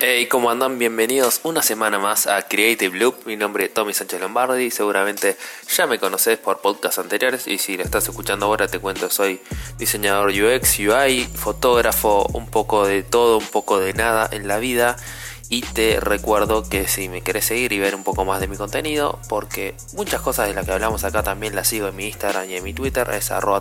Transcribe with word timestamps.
Hey, 0.00 0.26
¿cómo 0.26 0.48
andan? 0.48 0.78
Bienvenidos 0.78 1.40
una 1.42 1.60
semana 1.60 1.98
más 1.98 2.28
a 2.28 2.42
Creative 2.42 2.96
Loop. 2.96 3.26
Mi 3.26 3.36
nombre 3.36 3.64
es 3.64 3.74
Tommy 3.74 3.92
Sánchez 3.92 4.20
Lombardi. 4.20 4.70
Seguramente 4.70 5.36
ya 5.76 5.88
me 5.88 5.98
conoces 5.98 6.38
por 6.38 6.60
podcasts 6.60 7.00
anteriores 7.00 7.48
y 7.48 7.58
si 7.58 7.76
lo 7.76 7.82
estás 7.82 8.08
escuchando 8.08 8.46
ahora 8.46 8.68
te 8.68 8.78
cuento, 8.78 9.10
soy 9.10 9.40
diseñador 9.76 10.30
UX, 10.30 10.78
UI, 10.78 11.24
fotógrafo, 11.24 12.28
un 12.32 12.48
poco 12.48 12.86
de 12.86 13.02
todo, 13.02 13.38
un 13.38 13.46
poco 13.46 13.80
de 13.80 13.92
nada 13.92 14.28
en 14.30 14.46
la 14.46 14.58
vida. 14.58 14.96
Y 15.50 15.62
te 15.62 15.98
recuerdo 15.98 16.68
que 16.68 16.86
si 16.86 17.08
me 17.08 17.22
querés 17.22 17.46
seguir 17.46 17.72
y 17.72 17.80
ver 17.80 17.96
un 17.96 18.04
poco 18.04 18.24
más 18.24 18.40
de 18.40 18.46
mi 18.46 18.56
contenido, 18.56 19.18
porque 19.28 19.74
muchas 19.94 20.20
cosas 20.20 20.46
de 20.46 20.54
las 20.54 20.64
que 20.64 20.72
hablamos 20.72 21.02
acá 21.02 21.24
también 21.24 21.56
las 21.56 21.66
sigo 21.66 21.88
en 21.88 21.96
mi 21.96 22.06
Instagram 22.06 22.48
y 22.48 22.54
en 22.54 22.62
mi 22.62 22.72
Twitter, 22.72 23.10
es 23.10 23.32
arroba. 23.32 23.60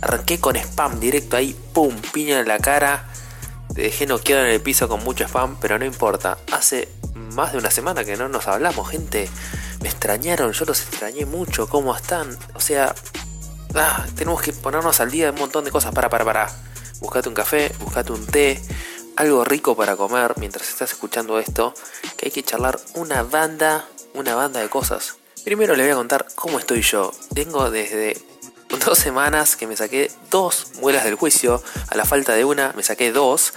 Arranqué 0.00 0.40
con 0.40 0.56
spam 0.56 1.00
directo 1.00 1.36
ahí, 1.36 1.54
pum, 1.74 1.94
piña 2.12 2.40
en 2.40 2.48
la 2.48 2.60
cara 2.60 3.08
te 3.78 3.84
dejé 3.84 4.06
noqueado 4.06 4.44
en 4.44 4.50
el 4.50 4.60
piso 4.60 4.88
con 4.88 5.04
mucho 5.04 5.22
spam, 5.22 5.56
pero 5.60 5.78
no 5.78 5.84
importa. 5.84 6.36
Hace 6.50 6.88
más 7.14 7.52
de 7.52 7.58
una 7.58 7.70
semana 7.70 8.02
que 8.02 8.16
no 8.16 8.28
nos 8.28 8.48
hablamos, 8.48 8.90
gente. 8.90 9.30
Me 9.80 9.88
extrañaron, 9.88 10.50
yo 10.50 10.64
los 10.64 10.80
extrañé 10.80 11.26
mucho. 11.26 11.68
¿Cómo 11.68 11.94
están? 11.94 12.36
O 12.54 12.60
sea, 12.60 12.92
ah, 13.76 14.04
tenemos 14.16 14.42
que 14.42 14.52
ponernos 14.52 14.98
al 14.98 15.12
día 15.12 15.26
de 15.26 15.30
un 15.30 15.38
montón 15.38 15.64
de 15.64 15.70
cosas. 15.70 15.94
Para, 15.94 16.10
para, 16.10 16.24
para. 16.24 16.50
Buscate 16.98 17.28
un 17.28 17.36
café, 17.36 17.72
buscate 17.78 18.10
un 18.10 18.26
té, 18.26 18.60
algo 19.14 19.44
rico 19.44 19.76
para 19.76 19.94
comer 19.94 20.34
mientras 20.38 20.68
estás 20.68 20.90
escuchando 20.90 21.38
esto. 21.38 21.72
Que 22.16 22.26
hay 22.26 22.32
que 22.32 22.42
charlar 22.42 22.80
una 22.94 23.22
banda, 23.22 23.86
una 24.12 24.34
banda 24.34 24.58
de 24.58 24.68
cosas. 24.68 25.18
Primero 25.44 25.76
les 25.76 25.86
voy 25.86 25.92
a 25.92 25.96
contar 25.96 26.26
cómo 26.34 26.58
estoy 26.58 26.82
yo. 26.82 27.12
Tengo 27.32 27.70
desde 27.70 28.20
dos 28.84 28.98
semanas 28.98 29.56
que 29.56 29.66
me 29.66 29.76
saqué 29.76 30.10
dos 30.30 30.72
muelas 30.80 31.04
del 31.04 31.14
juicio. 31.14 31.62
A 31.88 31.96
la 31.96 32.04
falta 32.04 32.34
de 32.34 32.44
una, 32.44 32.72
me 32.76 32.82
saqué 32.82 33.12
dos. 33.12 33.52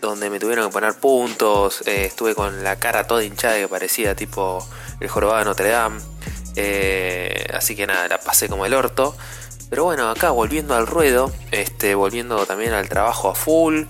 Donde 0.00 0.30
me 0.30 0.38
tuvieron 0.38 0.66
que 0.66 0.72
poner 0.72 0.94
puntos. 0.94 1.82
Eh, 1.86 2.04
estuve 2.06 2.34
con 2.34 2.62
la 2.62 2.76
cara 2.76 3.06
toda 3.06 3.24
hinchada 3.24 3.56
que 3.56 3.68
parecía 3.68 4.14
tipo 4.14 4.66
el 5.00 5.08
jorobado 5.08 5.40
de 5.40 5.44
Notre 5.44 5.70
Dame. 5.70 6.00
Eh, 6.54 7.46
así 7.52 7.74
que 7.74 7.86
nada, 7.86 8.06
la 8.08 8.18
pasé 8.18 8.48
como 8.48 8.64
el 8.66 8.74
orto. 8.74 9.16
Pero 9.70 9.84
bueno, 9.84 10.08
acá 10.08 10.30
volviendo 10.30 10.74
al 10.74 10.86
ruedo, 10.86 11.32
este, 11.50 11.94
volviendo 11.94 12.46
también 12.46 12.72
al 12.72 12.88
trabajo 12.88 13.28
a 13.28 13.34
full. 13.34 13.84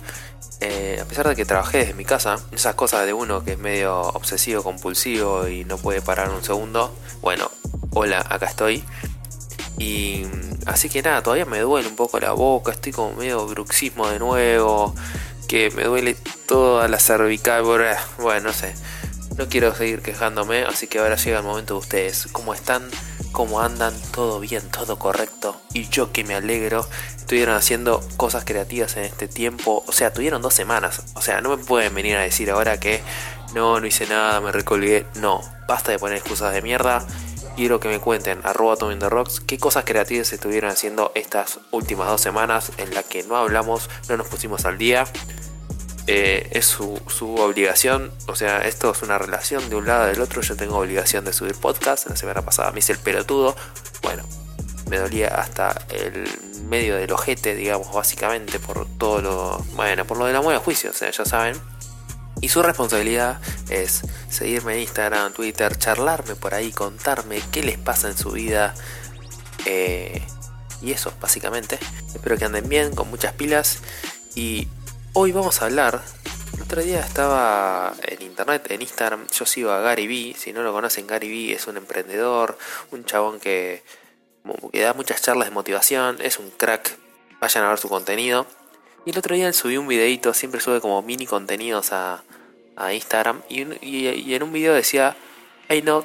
Eh, 0.61 0.99
a 1.01 1.05
pesar 1.05 1.29
de 1.29 1.37
que 1.37 1.45
trabajé 1.45 1.79
desde 1.79 1.95
mi 1.95 2.05
casa, 2.05 2.37
esas 2.51 2.75
cosas 2.75 3.07
de 3.07 3.13
uno 3.13 3.45
que 3.45 3.53
es 3.53 3.59
medio 3.59 4.01
obsesivo, 4.01 4.65
compulsivo 4.65 5.47
y 5.47 5.65
no 5.65 5.79
puede 5.79 6.01
parar 6.01 6.31
un 6.31 6.43
segundo. 6.43 6.93
Bueno, 7.21 7.51
hola, 7.93 8.25
acá 8.29 8.47
estoy. 8.47 8.83
Y 9.79 10.27
así 10.67 10.89
que 10.89 11.03
nada, 11.03 11.23
todavía 11.23 11.45
me 11.45 11.61
duele 11.61 11.89
un 11.89 11.97
poco 11.97 12.19
la 12.19 12.33
boca, 12.33 12.73
estoy 12.73 12.93
como 12.93 13.13
medio 13.15 13.47
bruxismo 13.47 14.09
de 14.09 14.19
nuevo, 14.19 14.95
que 15.47 15.71
me 15.71 15.85
duele 15.85 16.17
toda 16.47 16.89
la 16.89 16.99
cervical, 16.99 17.63
bueno, 17.63 18.49
no 18.49 18.53
sé. 18.53 18.75
No 19.37 19.49
quiero 19.49 19.73
seguir 19.73 20.03
quejándome, 20.03 20.65
así 20.65 20.89
que 20.89 20.99
ahora 20.99 21.15
llega 21.15 21.39
el 21.39 21.45
momento 21.45 21.75
de 21.75 21.81
ustedes. 21.81 22.27
¿Cómo 22.33 22.55
están? 22.55 22.91
¿Cómo 23.31 23.61
andan? 23.61 23.95
¿Todo 24.11 24.41
bien? 24.41 24.69
¿Todo 24.69 24.99
correcto? 24.99 25.61
Y 25.73 25.89
yo 25.89 26.11
que 26.11 26.25
me 26.25 26.35
alegro, 26.35 26.89
estuvieron 27.17 27.55
haciendo 27.55 28.03
cosas 28.17 28.45
creativas 28.45 28.97
en 28.97 29.05
este 29.05 29.29
tiempo. 29.29 29.85
O 29.87 29.93
sea, 29.93 30.13
tuvieron 30.13 30.43
dos 30.43 30.55
semanas. 30.55 31.03
O 31.15 31.23
sea, 31.23 31.41
no 31.41 31.57
me 31.57 31.63
pueden 31.63 31.95
venir 31.95 32.17
a 32.17 32.23
decir 32.23 32.51
ahora 32.51 32.81
que 32.81 33.01
no, 33.55 33.79
no 33.79 33.87
hice 33.87 34.09
nada, 34.09 34.41
me 34.41 34.51
recolgué. 34.51 35.07
No, 35.15 35.41
basta 35.69 35.93
de 35.93 36.01
poner 36.01 36.19
excusas 36.19 36.53
de 36.53 36.61
mierda 36.61 37.07
quiero 37.59 37.81
que 37.81 37.89
me 37.89 37.99
cuenten, 37.99 38.39
arroba 38.45 38.77
the 38.77 39.09
Rocks, 39.09 39.41
qué 39.41 39.59
cosas 39.59 39.85
creativas 39.85 40.33
estuvieron 40.33 40.71
haciendo 40.71 41.11
estas 41.17 41.59
últimas 41.73 42.07
dos 42.07 42.21
semanas 42.21 42.71
en 42.77 42.95
las 42.95 43.05
que 43.07 43.25
no 43.25 43.35
hablamos, 43.35 43.91
no 44.09 44.17
nos 44.17 44.29
pusimos 44.29 44.65
al 44.65 44.79
día. 44.79 45.09
Eh, 46.07 46.51
es 46.53 46.67
su, 46.67 46.95
obligación, 47.21 48.13
o 48.29 48.37
sea, 48.37 48.61
esto 48.61 48.93
es 48.93 49.03
una 49.03 49.19
relación 49.19 49.69
de 49.71 49.75
un 49.75 49.89
lado 49.89 50.07
del 50.07 50.21
otro. 50.21 50.41
Yo 50.41 50.55
tengo 50.55 50.79
obligación 50.79 51.25
de 51.25 51.33
subir 51.33 51.57
podcast. 51.57 52.09
La 52.09 52.15
semana 52.15 52.43
pasada 52.43 52.71
me 52.71 52.79
hice 52.79 52.93
el 52.93 53.01
pelotudo. 53.01 53.57
Bueno, 54.03 54.23
me 54.89 54.99
dolía 54.99 55.27
hasta 55.27 55.85
el 55.91 56.29
medio 56.69 56.95
del 56.95 57.11
ojete, 57.11 57.57
digamos, 57.57 57.93
básicamente 57.93 58.61
por 58.61 58.87
todo 58.99 59.21
lo. 59.21 59.59
Bueno, 59.75 60.05
por 60.05 60.17
lo 60.17 60.27
de 60.27 60.33
la 60.33 60.43
muela 60.43 60.61
juicio, 60.61 60.91
o 60.91 60.95
sea, 60.95 61.11
ya 61.11 61.25
saben. 61.25 61.57
Y 62.41 62.49
su 62.49 62.63
responsabilidad 62.63 63.41
es 63.69 64.03
seguirme 64.31 64.75
en 64.75 64.81
Instagram, 64.81 65.33
Twitter, 65.33 65.77
charlarme 65.77 66.37
por 66.37 66.55
ahí, 66.55 66.71
contarme 66.71 67.43
qué 67.51 67.63
les 67.63 67.79
pasa 67.79 68.09
en 68.09 68.17
su 68.17 68.31
vida. 68.31 68.75
Eh, 69.65 70.23
y 70.81 70.93
eso, 70.93 71.13
básicamente. 71.21 71.79
Espero 72.15 72.37
que 72.37 72.45
anden 72.45 72.69
bien, 72.69 72.95
con 72.95 73.11
muchas 73.11 73.33
pilas. 73.33 73.81
Y 74.35 74.69
hoy 75.13 75.33
vamos 75.33 75.61
a 75.61 75.67
hablar. 75.67 76.03
El 76.55 76.63
otro 76.63 76.83
día 76.83 77.01
estaba 77.01 77.93
en 78.03 78.23
internet, 78.23 78.67
en 78.71 78.83
Instagram. 78.83 79.27
Yo 79.29 79.45
sigo 79.45 79.71
a 79.73 79.81
Gary 79.81 80.07
Vee. 80.07 80.35
Si 80.39 80.53
no 80.53 80.63
lo 80.63 80.73
conocen, 80.73 81.07
Gary 81.07 81.29
Vee 81.29 81.53
es 81.53 81.67
un 81.67 81.77
emprendedor, 81.77 82.57
un 82.93 83.05
chabón 83.05 83.41
que, 83.41 83.83
que 84.73 84.81
da 84.81 84.95
muchas 84.95 85.23
charlas 85.23 85.49
de 85.49 85.55
motivación. 85.55 86.19
Es 86.21 86.39
un 86.39 86.51
crack. 86.51 86.97
Vayan 87.41 87.65
a 87.65 87.71
ver 87.71 87.79
su 87.79 87.89
contenido. 87.89 88.47
Y 89.07 89.11
el 89.11 89.19
otro 89.19 89.35
día 89.35 89.53
subí 89.53 89.77
un 89.77 89.89
videito, 89.89 90.35
siempre 90.35 90.61
sube 90.61 90.81
como 90.81 91.01
mini 91.03 91.27
contenidos 91.27 91.93
a, 91.93 92.23
a 92.79 92.93
Instagram 92.95 93.43
y, 93.49 93.63
y, 93.85 94.35
en 94.35 94.43
un 94.43 94.53
video 94.53 94.73
decía, 94.73 95.17
hey 95.69 95.83
no, 95.85 96.05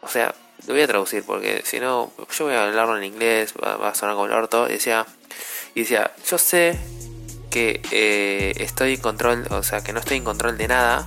o 0.00 0.08
sea, 0.08 0.34
lo 0.66 0.74
voy 0.74 0.82
a 0.82 0.86
traducir 0.86 1.22
porque 1.24 1.62
si 1.64 1.78
no, 1.78 2.12
yo 2.36 2.44
voy 2.44 2.54
a 2.54 2.64
hablarlo 2.64 2.98
en 2.98 3.04
inglés, 3.04 3.54
va, 3.62 3.88
a 3.88 3.94
sonar 3.94 4.16
como 4.16 4.26
el 4.26 4.32
orto, 4.32 4.68
y 4.68 4.72
decía, 4.72 5.06
y 5.74 5.80
decía, 5.80 6.10
yo 6.28 6.36
sé 6.36 6.78
que 7.50 7.80
eh, 7.92 8.54
estoy 8.58 8.94
en 8.94 9.00
control, 9.00 9.46
o 9.50 9.62
sea, 9.62 9.82
que 9.82 9.92
no 9.92 10.00
estoy 10.00 10.16
en 10.16 10.24
control 10.24 10.58
de 10.58 10.68
nada, 10.68 11.06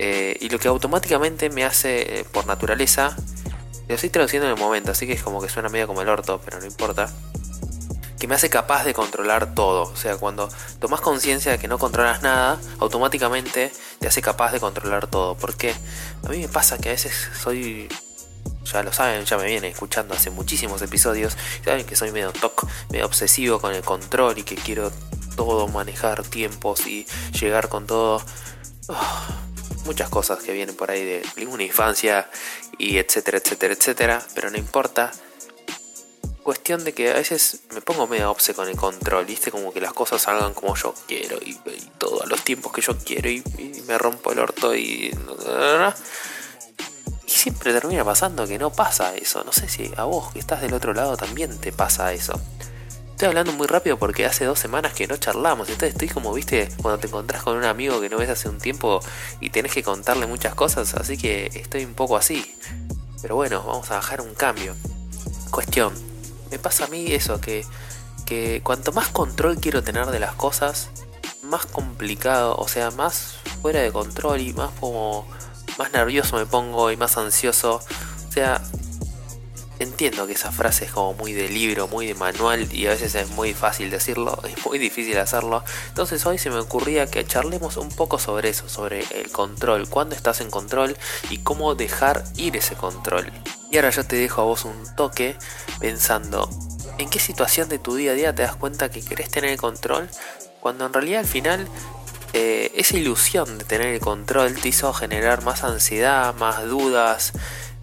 eh, 0.00 0.36
y 0.40 0.48
lo 0.48 0.58
que 0.58 0.68
automáticamente 0.68 1.48
me 1.50 1.64
hace 1.64 2.20
eh, 2.20 2.24
por 2.24 2.46
naturaleza, 2.46 3.16
lo 3.88 3.94
estoy 3.94 4.10
traduciendo 4.10 4.48
en 4.48 4.54
el 4.54 4.58
momento, 4.58 4.90
así 4.90 5.06
que 5.06 5.12
es 5.12 5.22
como 5.22 5.40
que 5.40 5.48
suena 5.48 5.68
medio 5.68 5.86
como 5.86 6.02
el 6.02 6.08
orto, 6.08 6.40
pero 6.44 6.58
no 6.58 6.66
importa 6.66 7.12
que 8.18 8.28
me 8.28 8.34
hace 8.34 8.50
capaz 8.50 8.84
de 8.84 8.94
controlar 8.94 9.54
todo. 9.54 9.82
O 9.82 9.96
sea, 9.96 10.16
cuando 10.16 10.48
tomas 10.78 11.00
conciencia 11.00 11.52
de 11.52 11.58
que 11.58 11.68
no 11.68 11.78
controlas 11.78 12.22
nada, 12.22 12.58
automáticamente 12.78 13.72
te 13.98 14.06
hace 14.06 14.22
capaz 14.22 14.52
de 14.52 14.60
controlar 14.60 15.06
todo. 15.06 15.36
Porque 15.36 15.74
a 16.24 16.28
mí 16.28 16.38
me 16.38 16.48
pasa 16.48 16.78
que 16.78 16.90
a 16.90 16.92
veces 16.92 17.28
soy 17.40 17.88
ya 18.64 18.82
lo 18.82 18.92
saben, 18.92 19.24
ya 19.24 19.36
me 19.36 19.44
vienen 19.44 19.70
escuchando 19.70 20.14
hace 20.14 20.30
muchísimos 20.30 20.80
episodios, 20.82 21.36
saben 21.64 21.84
que 21.84 21.96
soy 21.96 22.12
medio 22.12 22.32
toc, 22.32 22.66
medio 22.90 23.06
obsesivo 23.06 23.60
con 23.60 23.74
el 23.74 23.82
control 23.82 24.38
y 24.38 24.42
que 24.42 24.54
quiero 24.54 24.90
todo 25.36 25.68
manejar 25.68 26.22
tiempos 26.22 26.86
y 26.86 27.06
llegar 27.38 27.68
con 27.68 27.86
todo. 27.86 28.22
Muchas 29.84 30.08
cosas 30.08 30.38
que 30.42 30.52
vienen 30.52 30.74
por 30.74 30.90
ahí 30.90 31.04
de 31.04 31.46
una 31.46 31.62
infancia 31.62 32.30
y 32.78 32.96
etcétera, 32.96 33.38
etcétera, 33.38 33.74
etcétera, 33.74 34.22
pero 34.34 34.50
no 34.50 34.56
importa, 34.56 35.12
cuestión 36.44 36.84
de 36.84 36.92
que 36.92 37.10
a 37.10 37.14
veces 37.14 37.62
me 37.74 37.80
pongo 37.80 38.06
medio 38.06 38.30
obse 38.30 38.54
con 38.54 38.68
el 38.68 38.76
control, 38.76 39.24
¿viste? 39.24 39.50
Como 39.50 39.72
que 39.72 39.80
las 39.80 39.92
cosas 39.92 40.22
salgan 40.22 40.54
como 40.54 40.76
yo 40.76 40.94
quiero 41.08 41.38
y, 41.44 41.58
todo 41.98 42.22
a 42.22 42.26
los 42.26 42.44
tiempos 42.44 42.72
que 42.72 42.82
yo 42.82 42.96
quiero 42.98 43.28
y, 43.28 43.42
me 43.88 43.98
rompo 43.98 44.30
el 44.30 44.38
orto 44.38 44.74
y... 44.74 45.10
Y 47.26 47.30
siempre 47.30 47.72
termina 47.72 48.04
pasando 48.04 48.46
que 48.46 48.58
no 48.58 48.70
pasa 48.70 49.16
eso. 49.16 49.42
No 49.44 49.52
sé 49.52 49.68
si 49.68 49.90
a 49.96 50.04
vos 50.04 50.32
que 50.32 50.38
estás 50.38 50.60
del 50.60 50.74
otro 50.74 50.94
lado 50.94 51.16
también 51.16 51.58
te 51.58 51.72
pasa 51.72 52.12
eso. 52.12 52.38
Estoy 53.10 53.28
hablando 53.28 53.52
muy 53.52 53.66
rápido 53.66 53.98
porque 53.98 54.26
hace 54.26 54.44
dos 54.44 54.58
semanas 54.58 54.92
que 54.92 55.06
no 55.06 55.16
charlamos. 55.16 55.68
Entonces 55.68 55.94
estoy 55.94 56.08
como, 56.08 56.32
viste, 56.34 56.68
cuando 56.82 56.98
te 56.98 57.06
encontrás 57.06 57.42
con 57.42 57.56
un 57.56 57.64
amigo 57.64 58.00
que 58.00 58.10
no 58.10 58.18
ves 58.18 58.28
hace 58.28 58.48
un 58.48 58.58
tiempo 58.58 59.00
y 59.40 59.50
tenés 59.50 59.72
que 59.72 59.82
contarle 59.82 60.26
muchas 60.26 60.54
cosas. 60.54 60.94
Así 60.94 61.16
que 61.16 61.46
estoy 61.54 61.84
un 61.84 61.94
poco 61.94 62.16
así. 62.16 62.54
Pero 63.22 63.36
bueno, 63.36 63.62
vamos 63.62 63.90
a 63.90 63.94
bajar 63.94 64.20
un 64.20 64.34
cambio. 64.34 64.74
Cuestión, 65.50 65.94
me 66.54 66.60
pasa 66.60 66.84
a 66.84 66.86
mí 66.86 67.12
eso, 67.12 67.40
que, 67.40 67.66
que 68.24 68.60
cuanto 68.62 68.92
más 68.92 69.08
control 69.08 69.58
quiero 69.58 69.82
tener 69.82 70.06
de 70.06 70.20
las 70.20 70.34
cosas, 70.34 70.88
más 71.42 71.66
complicado, 71.66 72.54
o 72.56 72.68
sea, 72.68 72.92
más 72.92 73.38
fuera 73.60 73.80
de 73.80 73.90
control 73.90 74.40
y 74.40 74.52
más 74.52 74.70
como 74.78 75.26
más 75.78 75.92
nervioso 75.92 76.36
me 76.36 76.46
pongo 76.46 76.92
y 76.92 76.96
más 76.96 77.18
ansioso. 77.18 77.80
O 78.28 78.32
sea, 78.32 78.62
entiendo 79.78 80.26
que 80.26 80.34
esa 80.34 80.52
frase 80.52 80.84
es 80.84 80.92
como 80.92 81.14
muy 81.14 81.32
de 81.32 81.48
libro, 81.48 81.88
muy 81.88 82.06
de 82.06 82.14
manual 82.14 82.72
y 82.72 82.86
a 82.86 82.90
veces 82.90 83.14
es 83.14 83.28
muy 83.30 83.54
fácil 83.54 83.90
decirlo, 83.90 84.38
es 84.48 84.64
muy 84.64 84.78
difícil 84.78 85.18
hacerlo. 85.18 85.64
Entonces 85.88 86.24
hoy 86.26 86.38
se 86.38 86.50
me 86.50 86.58
ocurría 86.58 87.06
que 87.06 87.26
charlemos 87.26 87.76
un 87.76 87.88
poco 87.88 88.18
sobre 88.18 88.50
eso, 88.50 88.68
sobre 88.68 89.04
el 89.14 89.30
control, 89.30 89.88
cuándo 89.88 90.14
estás 90.14 90.40
en 90.40 90.50
control 90.50 90.96
y 91.30 91.38
cómo 91.38 91.74
dejar 91.74 92.24
ir 92.36 92.56
ese 92.56 92.74
control. 92.74 93.32
Y 93.70 93.76
ahora 93.76 93.90
yo 93.90 94.04
te 94.04 94.16
dejo 94.16 94.40
a 94.40 94.44
vos 94.44 94.64
un 94.64 94.94
toque 94.96 95.36
pensando, 95.80 96.48
¿en 96.98 97.10
qué 97.10 97.18
situación 97.18 97.68
de 97.68 97.78
tu 97.78 97.96
día 97.96 98.12
a 98.12 98.14
día 98.14 98.34
te 98.34 98.42
das 98.42 98.56
cuenta 98.56 98.90
que 98.90 99.04
querés 99.04 99.30
tener 99.30 99.50
el 99.50 99.58
control? 99.58 100.08
Cuando 100.60 100.86
en 100.86 100.92
realidad 100.92 101.20
al 101.20 101.26
final 101.26 101.68
eh, 102.36 102.72
esa 102.74 102.96
ilusión 102.96 103.58
de 103.58 103.64
tener 103.64 103.88
el 103.88 104.00
control 104.00 104.54
te 104.56 104.68
hizo 104.68 104.92
generar 104.92 105.44
más 105.44 105.62
ansiedad, 105.62 106.34
más 106.34 106.64
dudas, 106.64 107.32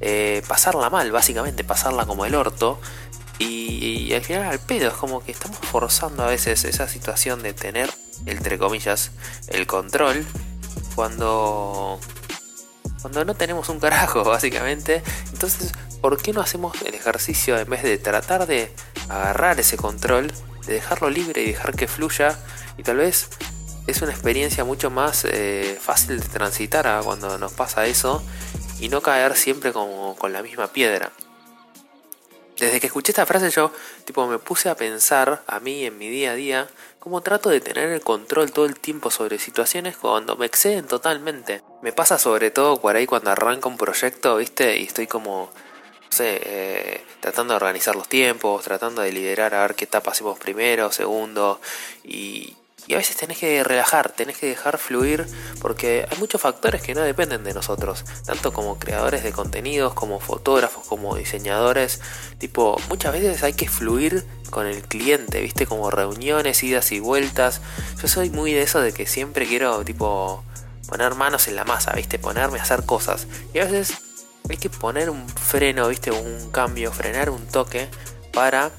eh, 0.01 0.41
pasarla 0.47 0.89
mal, 0.89 1.11
básicamente 1.11 1.63
pasarla 1.63 2.05
como 2.05 2.25
el 2.25 2.35
orto. 2.35 2.79
Y, 3.39 4.13
al 4.13 4.23
final 4.23 4.43
al 4.43 4.59
pedo, 4.59 4.89
es 4.89 4.93
como 4.93 5.23
que 5.23 5.31
estamos 5.31 5.57
forzando 5.59 6.23
a 6.23 6.27
veces 6.27 6.63
esa 6.63 6.87
situación 6.87 7.41
de 7.41 7.53
tener 7.53 7.89
entre 8.25 8.57
comillas, 8.57 9.11
el 9.47 9.67
control 9.67 10.25
cuando 10.95 11.99
cuando 13.01 13.25
no 13.25 13.33
tenemos 13.33 13.69
un 13.69 13.79
carajo, 13.79 14.23
básicamente. 14.25 15.01
Entonces, 15.33 15.71
¿por 16.01 16.21
qué 16.21 16.33
no 16.33 16.41
hacemos 16.41 16.79
el 16.83 16.93
ejercicio 16.93 17.57
en 17.57 17.69
vez 17.69 17.83
de 17.83 17.97
tratar 17.97 18.45
de 18.45 18.71
agarrar 19.09 19.59
ese 19.59 19.75
control, 19.75 20.31
de 20.67 20.73
dejarlo 20.75 21.09
libre 21.09 21.41
y 21.41 21.47
dejar 21.47 21.75
que 21.75 21.87
fluya? 21.87 22.37
Y 22.77 22.83
tal 22.83 22.97
vez 22.97 23.29
es 23.91 24.01
una 24.01 24.11
experiencia 24.11 24.63
mucho 24.63 24.89
más 24.89 25.25
eh, 25.25 25.77
fácil 25.79 26.19
de 26.19 26.27
transitar 26.27 27.01
cuando 27.03 27.37
nos 27.37 27.51
pasa 27.51 27.85
eso 27.85 28.23
y 28.79 28.87
no 28.87 29.01
caer 29.01 29.35
siempre 29.35 29.73
como 29.73 30.15
con 30.15 30.31
la 30.31 30.41
misma 30.41 30.67
piedra. 30.67 31.11
Desde 32.57 32.79
que 32.79 32.87
escuché 32.87 33.11
esta 33.11 33.25
frase 33.25 33.49
yo 33.49 33.71
tipo 34.05 34.25
me 34.27 34.39
puse 34.39 34.69
a 34.69 34.75
pensar 34.75 35.43
a 35.45 35.59
mí 35.59 35.83
en 35.83 35.97
mi 35.97 36.09
día 36.09 36.31
a 36.31 36.35
día 36.35 36.69
cómo 36.99 37.21
trato 37.21 37.49
de 37.49 37.59
tener 37.59 37.89
el 37.89 38.01
control 38.01 38.51
todo 38.51 38.65
el 38.65 38.79
tiempo 38.79 39.11
sobre 39.11 39.39
situaciones 39.39 39.97
cuando 39.97 40.37
me 40.37 40.45
exceden 40.45 40.87
totalmente. 40.87 41.61
Me 41.81 41.91
pasa 41.91 42.17
sobre 42.17 42.49
todo 42.49 42.79
por 42.79 42.95
ahí 42.95 43.05
cuando 43.05 43.31
arranca 43.31 43.67
un 43.67 43.77
proyecto, 43.77 44.37
¿viste? 44.37 44.77
Y 44.77 44.83
estoy 44.83 45.07
como 45.07 45.51
no 46.01 46.11
sé, 46.11 46.41
eh, 46.43 47.05
tratando 47.19 47.53
de 47.53 47.57
organizar 47.57 47.95
los 47.95 48.07
tiempos, 48.07 48.63
tratando 48.63 49.01
de 49.01 49.11
liderar 49.11 49.53
a 49.53 49.61
ver 49.61 49.75
qué 49.75 49.85
etapa 49.85 50.11
hacemos 50.11 50.37
primero, 50.39 50.91
segundo, 50.91 51.59
y, 52.03 52.55
y 52.91 52.93
a 52.93 52.97
veces 52.97 53.15
tenés 53.15 53.37
que 53.37 53.63
relajar, 53.63 54.11
tenés 54.11 54.37
que 54.37 54.47
dejar 54.47 54.77
fluir 54.77 55.25
porque 55.61 56.05
hay 56.11 56.17
muchos 56.17 56.41
factores 56.41 56.81
que 56.81 56.93
no 56.93 56.99
dependen 56.99 57.41
de 57.45 57.53
nosotros, 57.53 58.03
tanto 58.25 58.51
como 58.51 58.79
creadores 58.79 59.23
de 59.23 59.31
contenidos, 59.31 59.93
como 59.93 60.19
fotógrafos, 60.19 60.85
como 60.87 61.15
diseñadores. 61.15 62.01
Tipo, 62.37 62.77
muchas 62.89 63.13
veces 63.13 63.43
hay 63.43 63.53
que 63.53 63.69
fluir 63.69 64.25
con 64.49 64.67
el 64.67 64.81
cliente, 64.81 65.39
viste, 65.39 65.65
como 65.65 65.89
reuniones, 65.89 66.61
idas 66.63 66.91
y 66.91 66.99
vueltas. 66.99 67.61
Yo 68.01 68.09
soy 68.09 68.29
muy 68.29 68.51
de 68.51 68.63
eso 68.63 68.81
de 68.81 68.91
que 68.91 69.07
siempre 69.07 69.47
quiero, 69.47 69.85
tipo, 69.85 70.43
poner 70.89 71.15
manos 71.15 71.47
en 71.47 71.55
la 71.55 71.63
masa, 71.63 71.93
viste, 71.93 72.19
ponerme 72.19 72.59
a 72.59 72.63
hacer 72.63 72.85
cosas. 72.85 73.25
Y 73.53 73.59
a 73.59 73.63
veces 73.63 73.99
hay 74.49 74.57
que 74.57 74.69
poner 74.69 75.09
un 75.09 75.29
freno, 75.29 75.87
viste, 75.87 76.11
un 76.11 76.51
cambio, 76.51 76.91
frenar 76.91 77.29
un 77.29 77.47
toque 77.47 77.87
para 78.33 78.69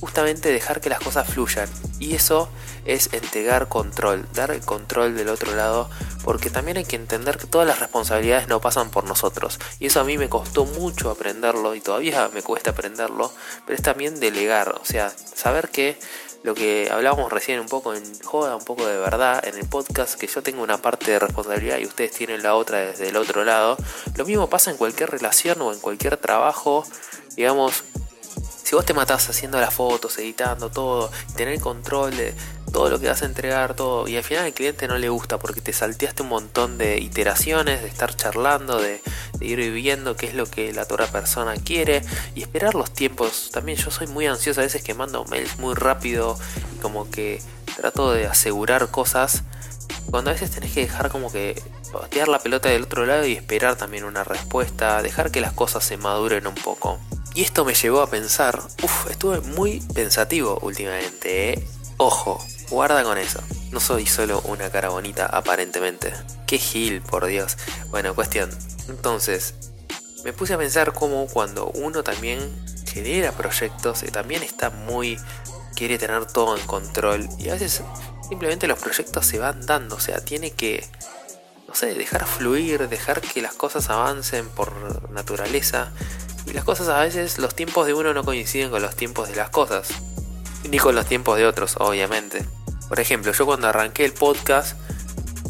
justamente 0.00 0.50
dejar 0.50 0.80
que 0.80 0.88
las 0.88 1.00
cosas 1.00 1.28
fluyan. 1.28 1.68
Y 1.98 2.14
eso 2.14 2.48
es 2.86 3.12
entregar 3.12 3.68
control, 3.68 4.26
dar 4.32 4.50
el 4.50 4.60
control 4.60 5.16
del 5.16 5.28
otro 5.28 5.54
lado, 5.54 5.90
porque 6.24 6.50
también 6.50 6.76
hay 6.76 6.84
que 6.84 6.96
entender 6.96 7.38
que 7.38 7.46
todas 7.46 7.66
las 7.66 7.80
responsabilidades 7.80 8.48
no 8.48 8.60
pasan 8.60 8.90
por 8.90 9.04
nosotros. 9.04 9.58
Y 9.78 9.86
eso 9.86 10.00
a 10.00 10.04
mí 10.04 10.18
me 10.18 10.28
costó 10.28 10.64
mucho 10.64 11.10
aprenderlo 11.10 11.74
y 11.74 11.80
todavía 11.80 12.28
me 12.32 12.42
cuesta 12.42 12.70
aprenderlo, 12.70 13.32
pero 13.64 13.76
es 13.76 13.82
también 13.82 14.20
delegar, 14.20 14.76
o 14.80 14.84
sea, 14.84 15.10
saber 15.34 15.68
que 15.68 15.98
lo 16.42 16.54
que 16.54 16.88
hablábamos 16.92 17.32
recién 17.32 17.58
un 17.58 17.66
poco 17.66 17.92
en 17.92 18.04
joda, 18.22 18.54
un 18.54 18.64
poco 18.64 18.86
de 18.86 18.96
verdad 18.96 19.44
en 19.44 19.58
el 19.58 19.68
podcast, 19.68 20.14
que 20.14 20.28
yo 20.28 20.44
tengo 20.44 20.62
una 20.62 20.78
parte 20.78 21.10
de 21.10 21.18
responsabilidad 21.18 21.78
y 21.78 21.86
ustedes 21.86 22.12
tienen 22.12 22.44
la 22.44 22.54
otra 22.54 22.78
desde 22.78 23.08
el 23.08 23.16
otro 23.16 23.44
lado. 23.44 23.76
Lo 24.14 24.24
mismo 24.24 24.48
pasa 24.48 24.70
en 24.70 24.76
cualquier 24.76 25.10
relación 25.10 25.60
o 25.60 25.72
en 25.72 25.80
cualquier 25.80 26.16
trabajo, 26.18 26.84
digamos, 27.34 27.82
si 28.62 28.74
vos 28.74 28.84
te 28.84 28.94
matás 28.94 29.28
haciendo 29.28 29.60
las 29.60 29.74
fotos, 29.74 30.18
editando 30.18 30.70
todo, 30.70 31.10
tener 31.36 31.58
control 31.60 32.16
de 32.16 32.34
todo 32.72 32.90
lo 32.90 32.98
que 32.98 33.08
vas 33.08 33.22
a 33.22 33.26
entregar, 33.26 33.74
todo, 33.74 34.08
y 34.08 34.16
al 34.16 34.24
final 34.24 34.44
al 34.44 34.52
cliente 34.52 34.88
no 34.88 34.98
le 34.98 35.08
gusta 35.08 35.38
porque 35.38 35.60
te 35.60 35.72
salteaste 35.72 36.22
un 36.22 36.28
montón 36.28 36.78
de 36.78 36.98
iteraciones, 36.98 37.82
de 37.82 37.88
estar 37.88 38.14
charlando, 38.14 38.80
de, 38.80 39.00
ir 39.40 39.58
viviendo 39.58 40.16
qué 40.16 40.26
es 40.26 40.34
lo 40.34 40.46
que 40.46 40.72
la 40.72 40.82
otra 40.82 41.06
persona 41.06 41.54
quiere 41.56 42.02
y 42.34 42.42
esperar 42.42 42.74
los 42.74 42.90
tiempos. 42.90 43.50
También 43.52 43.78
yo 43.78 43.90
soy 43.90 44.06
muy 44.06 44.26
ansioso 44.26 44.60
a 44.60 44.64
veces 44.64 44.82
que 44.82 44.94
mando 44.94 45.24
mails 45.26 45.58
muy 45.58 45.74
rápido 45.74 46.38
y 46.74 46.80
como 46.80 47.10
que 47.10 47.40
trato 47.76 48.12
de 48.12 48.26
asegurar 48.26 48.88
cosas. 48.90 49.42
Cuando 50.10 50.30
a 50.30 50.32
veces 50.32 50.50
tenés 50.50 50.72
que 50.72 50.80
dejar 50.80 51.10
como 51.10 51.30
que 51.30 51.62
patear 51.92 52.28
la 52.28 52.38
pelota 52.38 52.68
del 52.68 52.84
otro 52.84 53.06
lado 53.06 53.26
y 53.26 53.32
esperar 53.32 53.76
también 53.76 54.04
una 54.04 54.24
respuesta, 54.24 55.02
dejar 55.02 55.30
que 55.30 55.40
las 55.40 55.52
cosas 55.52 55.84
se 55.84 55.96
maduren 55.96 56.46
un 56.46 56.54
poco. 56.54 56.98
Y 57.34 57.42
esto 57.42 57.64
me 57.64 57.74
llevó 57.74 58.00
a 58.00 58.08
pensar, 58.08 58.62
uff, 58.82 59.10
estuve 59.10 59.40
muy 59.40 59.80
pensativo 59.94 60.58
últimamente, 60.62 61.52
¿eh? 61.52 61.68
Ojo, 61.98 62.42
guarda 62.70 63.02
con 63.02 63.18
eso. 63.18 63.40
No 63.70 63.80
soy 63.80 64.06
solo 64.06 64.40
una 64.42 64.70
cara 64.70 64.88
bonita 64.88 65.26
aparentemente. 65.26 66.12
Qué 66.46 66.58
gil, 66.58 67.02
por 67.02 67.26
Dios. 67.26 67.56
Bueno, 67.90 68.14
cuestión. 68.14 68.50
Entonces, 68.88 69.54
me 70.24 70.32
puse 70.32 70.54
a 70.54 70.58
pensar 70.58 70.92
cómo 70.92 71.26
cuando 71.26 71.70
uno 71.70 72.02
también 72.02 72.40
genera 72.92 73.32
proyectos, 73.32 74.02
y 74.02 74.08
también 74.08 74.42
está 74.42 74.70
muy... 74.70 75.18
quiere 75.74 75.98
tener 75.98 76.26
todo 76.26 76.56
en 76.56 76.66
control. 76.66 77.28
Y 77.38 77.48
a 77.50 77.54
veces 77.54 77.82
simplemente 78.28 78.66
los 78.66 78.78
proyectos 78.78 79.26
se 79.26 79.38
van 79.38 79.66
dando, 79.66 79.96
o 79.96 80.00
sea, 80.00 80.24
tiene 80.24 80.52
que 80.52 80.88
no 81.68 81.74
sé, 81.74 81.94
dejar 81.94 82.26
fluir, 82.26 82.88
dejar 82.88 83.20
que 83.20 83.42
las 83.42 83.52
cosas 83.52 83.90
avancen 83.90 84.48
por 84.48 85.10
naturaleza 85.10 85.90
y 86.46 86.52
las 86.52 86.64
cosas 86.64 86.88
a 86.88 87.00
veces, 87.00 87.38
los 87.38 87.54
tiempos 87.54 87.86
de 87.86 87.94
uno 87.94 88.14
no 88.14 88.24
coinciden 88.24 88.70
con 88.70 88.80
los 88.80 88.94
tiempos 88.94 89.28
de 89.28 89.36
las 89.36 89.50
cosas. 89.50 89.88
Ni 90.68 90.78
con 90.78 90.94
los 90.94 91.06
tiempos 91.06 91.38
de 91.38 91.46
otros, 91.46 91.76
obviamente. 91.78 92.44
Por 92.88 93.00
ejemplo, 93.00 93.32
yo 93.32 93.46
cuando 93.46 93.68
arranqué 93.68 94.04
el 94.04 94.12
podcast, 94.12 94.76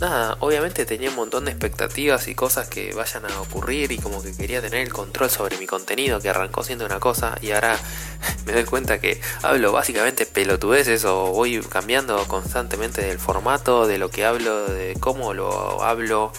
nada, 0.01 0.37
obviamente 0.41 0.85
tenía 0.85 1.11
un 1.11 1.17
montón 1.17 1.47
de 1.47 1.51
expectativas 1.53 2.29
y 2.29 2.35
cosas 2.35 2.69
que 2.69 2.93
vayan 2.95 3.25
a 3.25 3.41
ocurrir 3.41 3.93
y 3.93 3.99
como 3.99 4.23
que 4.23 4.37
quería 4.37 4.61
tener 4.61 4.81
el 4.81 4.93
control 4.93 5.31
sobre 5.31 5.59
mi 5.59 5.67
contenido 5.67 6.21
que 6.21 6.29
arrancó 6.29 6.63
siendo 6.63 6.85
una 6.85 7.01
cosa 7.01 7.39
y 7.41 7.53
ahora 7.53 7.79
me 8.47 8.53
doy 8.53 8.65
cuenta 8.65 9.01
que 9.01 9.21
hablo 9.43 9.73
básicamente 9.73 10.27
pelotudeces 10.27 11.05
o 11.05 11.33
voy 11.33 11.61
cambiando 11.61 12.23
constantemente 12.29 13.03
del 13.03 13.19
formato, 13.19 13.87
de 13.87 13.99
lo 13.99 14.11
que 14.11 14.25
hablo, 14.25 14.67
de 14.67 14.97
cómo 15.01 15.35
lo 15.35 15.83
hablo, 15.83 16.33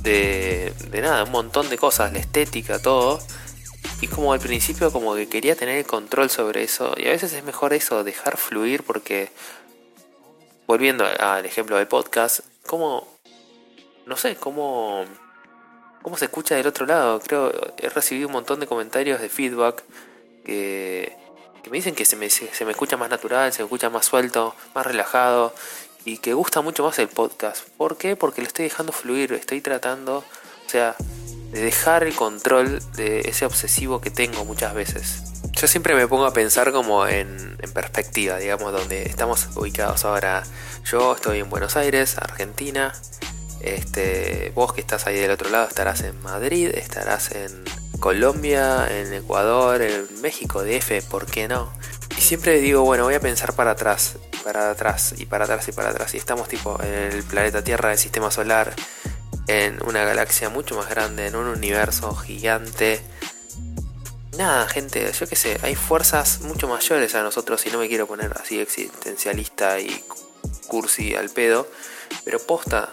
de, 0.00 0.72
de 0.90 1.00
nada, 1.00 1.24
un 1.24 1.30
montón 1.30 1.68
de 1.68 1.78
cosas, 1.78 2.12
la 2.12 2.18
estética, 2.18 2.78
todo. 2.80 3.20
Y 4.00 4.08
como 4.08 4.32
al 4.32 4.40
principio 4.40 4.92
como 4.92 5.14
que 5.14 5.28
quería 5.28 5.56
tener 5.56 5.78
el 5.78 5.86
control 5.86 6.30
sobre 6.30 6.62
eso. 6.62 6.94
Y 6.96 7.06
a 7.06 7.10
veces 7.10 7.32
es 7.32 7.44
mejor 7.44 7.72
eso, 7.72 8.04
dejar 8.04 8.36
fluir 8.36 8.82
porque... 8.82 9.30
Volviendo 10.66 11.04
al 11.04 11.44
ejemplo 11.44 11.76
del 11.76 11.86
podcast, 11.86 12.40
como... 12.66 13.06
No 14.06 14.16
sé, 14.16 14.36
cómo... 14.36 15.04
¿Cómo 16.02 16.18
se 16.18 16.26
escucha 16.26 16.54
del 16.54 16.66
otro 16.66 16.84
lado? 16.84 17.18
Creo, 17.20 17.50
he 17.78 17.88
recibido 17.88 18.28
un 18.28 18.34
montón 18.34 18.60
de 18.60 18.66
comentarios 18.66 19.22
de 19.22 19.30
feedback 19.30 19.82
que, 20.44 21.16
que 21.62 21.70
me 21.70 21.78
dicen 21.78 21.94
que 21.94 22.04
se 22.04 22.16
me, 22.16 22.28
se 22.28 22.64
me 22.66 22.72
escucha 22.72 22.98
más 22.98 23.08
natural, 23.08 23.50
se 23.54 23.62
me 23.62 23.64
escucha 23.64 23.88
más 23.88 24.04
suelto, 24.04 24.54
más 24.74 24.84
relajado 24.84 25.54
y 26.04 26.18
que 26.18 26.34
gusta 26.34 26.60
mucho 26.60 26.84
más 26.84 26.98
el 26.98 27.08
podcast. 27.08 27.66
¿Por 27.76 27.96
qué? 27.96 28.16
Porque 28.16 28.42
lo 28.42 28.46
estoy 28.46 28.64
dejando 28.64 28.92
fluir, 28.92 29.32
estoy 29.32 29.60
tratando, 29.60 30.18
o 30.18 30.68
sea, 30.68 30.94
de 31.54 31.62
dejar 31.62 32.02
el 32.02 32.14
control 32.16 32.82
de 32.96 33.20
ese 33.20 33.46
obsesivo 33.46 34.00
que 34.00 34.10
tengo 34.10 34.44
muchas 34.44 34.74
veces. 34.74 35.22
Yo 35.52 35.68
siempre 35.68 35.94
me 35.94 36.08
pongo 36.08 36.26
a 36.26 36.32
pensar 36.32 36.72
como 36.72 37.06
en, 37.06 37.56
perspectiva, 37.72 38.38
digamos, 38.38 38.72
donde 38.72 39.04
estamos 39.04 39.48
ubicados 39.54 40.04
ahora. 40.04 40.42
Yo 40.84 41.14
estoy 41.14 41.40
en 41.40 41.50
Buenos 41.50 41.76
Aires, 41.76 42.18
Argentina. 42.18 42.92
Este, 43.60 44.52
vos 44.54 44.72
que 44.72 44.80
estás 44.80 45.06
ahí 45.06 45.16
del 45.16 45.30
otro 45.30 45.48
lado 45.48 45.66
estarás 45.68 46.02
en 46.02 46.20
Madrid, 46.22 46.70
estarás 46.74 47.30
en 47.32 47.64
Colombia, 48.00 48.86
en 48.90 49.12
Ecuador, 49.14 49.80
en 49.80 50.20
México, 50.20 50.62
DF, 50.62 51.04
¿por 51.08 51.26
qué 51.26 51.48
no? 51.48 51.72
Y 52.16 52.20
siempre 52.20 52.58
digo, 52.58 52.82
bueno, 52.82 53.04
voy 53.04 53.14
a 53.14 53.20
pensar 53.20 53.54
para 53.54 53.72
atrás, 53.72 54.16
para 54.44 54.70
atrás 54.70 55.14
y 55.16 55.26
para 55.26 55.44
atrás 55.44 55.68
y 55.68 55.72
para 55.72 55.90
atrás. 55.90 56.14
Y 56.14 56.16
estamos 56.16 56.48
tipo 56.48 56.78
en 56.82 56.92
el 56.92 57.22
planeta 57.22 57.62
Tierra, 57.62 57.90
del 57.90 57.98
sistema 57.98 58.30
solar, 58.30 58.74
en 59.46 59.82
una 59.84 60.04
galaxia 60.04 60.48
mucho 60.48 60.76
más 60.76 60.88
grande, 60.88 61.26
en 61.26 61.36
un 61.36 61.46
universo 61.46 62.14
gigante. 62.14 63.00
Nada, 64.36 64.68
gente, 64.68 65.10
yo 65.12 65.28
qué 65.28 65.36
sé, 65.36 65.58
hay 65.62 65.74
fuerzas 65.74 66.40
mucho 66.40 66.66
mayores 66.66 67.14
a 67.14 67.22
nosotros 67.22 67.64
y 67.66 67.70
no 67.70 67.78
me 67.78 67.88
quiero 67.88 68.06
poner 68.06 68.32
así 68.40 68.58
existencialista 68.58 69.78
y 69.78 70.04
cursi 70.66 71.14
al 71.14 71.30
pedo, 71.30 71.68
pero 72.24 72.40
posta, 72.40 72.92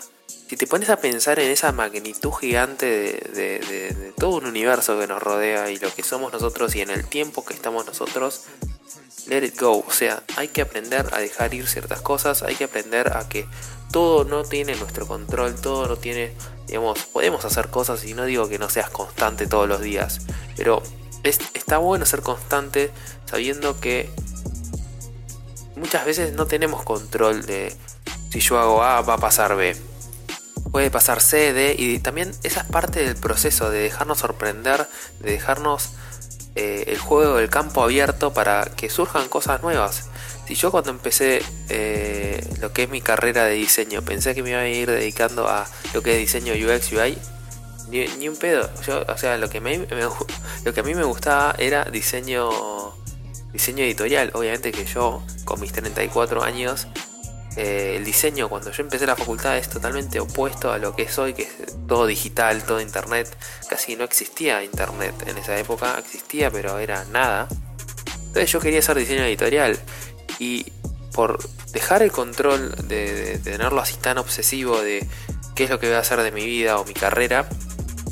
si 0.52 0.58
te 0.58 0.68
pones 0.68 0.90
a 0.90 0.98
pensar 0.98 1.40
en 1.40 1.50
esa 1.50 1.72
magnitud 1.72 2.32
gigante 2.34 2.86
de, 2.86 3.60
de, 3.60 4.14
todo 4.18 4.36
un 4.36 4.46
universo 4.46 5.00
que 5.00 5.08
nos 5.08 5.24
rodea 5.24 5.72
y 5.72 5.78
lo 5.78 5.94
que 5.94 6.04
somos 6.04 6.32
nosotros 6.34 6.76
y 6.76 6.82
en 6.82 6.90
el 6.90 7.08
tiempo 7.08 7.44
que 7.44 7.54
estamos 7.54 7.86
nosotros, 7.86 8.44
let 9.28 9.44
it 9.44 9.60
go. 9.60 9.84
O 9.88 9.92
sea, 9.92 10.24
hay 10.38 10.48
que 10.48 10.62
aprender 10.62 11.08
a 11.14 11.20
dejar 11.20 11.54
ir 11.54 11.68
ciertas 11.68 12.02
cosas, 12.02 12.44
hay 12.44 12.56
que 12.56 12.66
aprender 12.66 13.16
a 13.16 13.28
que 13.28 13.48
todo 13.92 14.24
no 14.24 14.44
tiene 14.44 14.76
nuestro 14.76 15.08
control, 15.08 15.56
todo 15.60 15.88
no 15.88 15.98
tiene, 15.98 16.34
digamos, 16.68 17.00
podemos 17.06 17.44
hacer 17.46 17.70
cosas 17.70 18.04
y 18.06 18.14
no 18.14 18.26
digo 18.26 18.48
que 18.48 18.58
no 18.58 18.70
seas 18.70 18.90
constante 18.90 19.48
todos 19.48 19.68
los 19.68 19.82
días, 19.82 20.22
pero 20.56 20.82
está 21.24 21.78
bueno 21.78 22.06
ser 22.06 22.22
constante 22.22 22.92
sabiendo 23.26 23.80
que 23.80 24.10
muchas 25.76 26.06
veces 26.06 26.34
no 26.34 26.48
tenemos 26.48 26.84
control 26.84 27.46
de 27.46 27.76
si 28.32 28.40
yo 28.40 28.60
hago 28.60 28.84
A 28.84 29.02
va 29.02 29.16
a 29.16 29.18
pasar 29.18 29.56
B. 29.56 29.76
Puede 30.72 30.90
pasar 30.90 31.20
C, 31.20 31.52
D 31.52 31.76
y 31.78 32.00
también 32.00 32.32
esa 32.44 32.62
es 32.62 32.68
parte 32.68 33.04
del 33.04 33.18
proceso 33.18 33.70
de 33.70 33.80
dejarnos 33.80 34.20
sorprender, 34.20 34.88
de 35.20 35.32
dejarnos 35.32 35.90
eh, 36.56 36.84
el 36.88 36.98
juego 36.98 37.38
del 37.38 37.50
campo 37.50 37.84
abierto 37.84 38.34
para 38.34 38.66
que 38.66 38.90
surjan 38.90 39.30
cosas 39.30 39.62
nuevas. 39.62 40.10
Y 40.50 40.56
yo 40.56 40.70
cuando 40.70 40.90
empecé 40.90 41.42
eh, 41.70 42.46
lo 42.60 42.74
que 42.74 42.84
es 42.84 42.90
mi 42.90 43.00
carrera 43.00 43.46
de 43.46 43.54
diseño, 43.54 44.02
pensé 44.02 44.36
que 44.36 44.44
me 44.44 44.50
iba 44.50 44.60
a 44.60 44.68
ir 44.68 44.90
dedicando 44.90 45.48
a 45.48 45.66
lo 45.94 46.04
que 46.04 46.14
es 46.14 46.18
diseño 46.20 46.54
UX, 46.54 46.92
UI. 46.92 47.18
Ni, 47.90 48.28
un 48.28 48.36
pedo. 48.36 48.70
O 49.08 49.18
sea, 49.18 49.38
lo 49.38 49.50
que, 49.50 49.60
lo 50.64 50.74
que 50.74 50.80
a 50.80 50.84
mí 50.84 50.94
me 50.94 51.04
gustaba 51.04 51.56
era 51.58 51.86
diseño, 51.86 52.50
diseño 53.54 53.84
editorial. 53.84 54.32
Obviamente 54.34 54.72
que 54.72 54.86
yo, 54.86 55.24
con 55.46 55.60
mis 55.60 55.72
34 55.72 56.44
años, 56.44 56.88
eh, 57.58 57.96
el 57.98 58.06
diseño 58.06 58.48
cuando 58.48 58.72
yo 58.72 58.82
empecé 58.82 59.06
la 59.06 59.16
facultad 59.16 59.58
es 59.58 59.70
totalmente 59.70 60.20
opuesto 60.20 60.72
a 60.72 60.78
lo 60.78 60.96
que 60.96 61.04
es 61.04 61.18
hoy, 61.20 61.34
que 61.34 61.44
es 61.44 61.52
todo 61.88 62.06
digital, 62.06 62.64
todo 62.64 62.80
internet. 62.80 63.28
Casi 63.70 63.96
no 63.96 64.06
existía 64.06 64.64
internet 64.64 65.16
en 65.28 65.38
esa 65.38 65.58
época, 65.58 65.98
existía 66.00 66.50
pero 66.50 66.80
era 66.80 67.04
nada. 67.06 67.48
Entonces 68.28 68.52
yo 68.52 68.62
quería 68.62 68.80
hacer 68.80 68.98
diseño 68.98 69.24
editorial 69.24 69.78
y 70.40 70.66
por 71.14 71.40
dejar 71.74 72.04
el 72.04 72.12
control 72.12 72.74
de, 72.88 73.38
tenerlo 73.44 73.82
así 73.82 73.96
tan 73.98 74.18
obsesivo 74.18 74.82
de 74.82 75.06
qué 75.54 75.66
es 75.66 75.70
lo 75.70 75.80
que 75.80 75.88
voy 75.88 75.96
a 75.96 76.00
hacer 76.00 76.22
de 76.22 76.32
mi 76.32 76.46
vida 76.46 76.78
o 76.78 76.86
mi 76.86 76.94
carrera, 76.94 77.50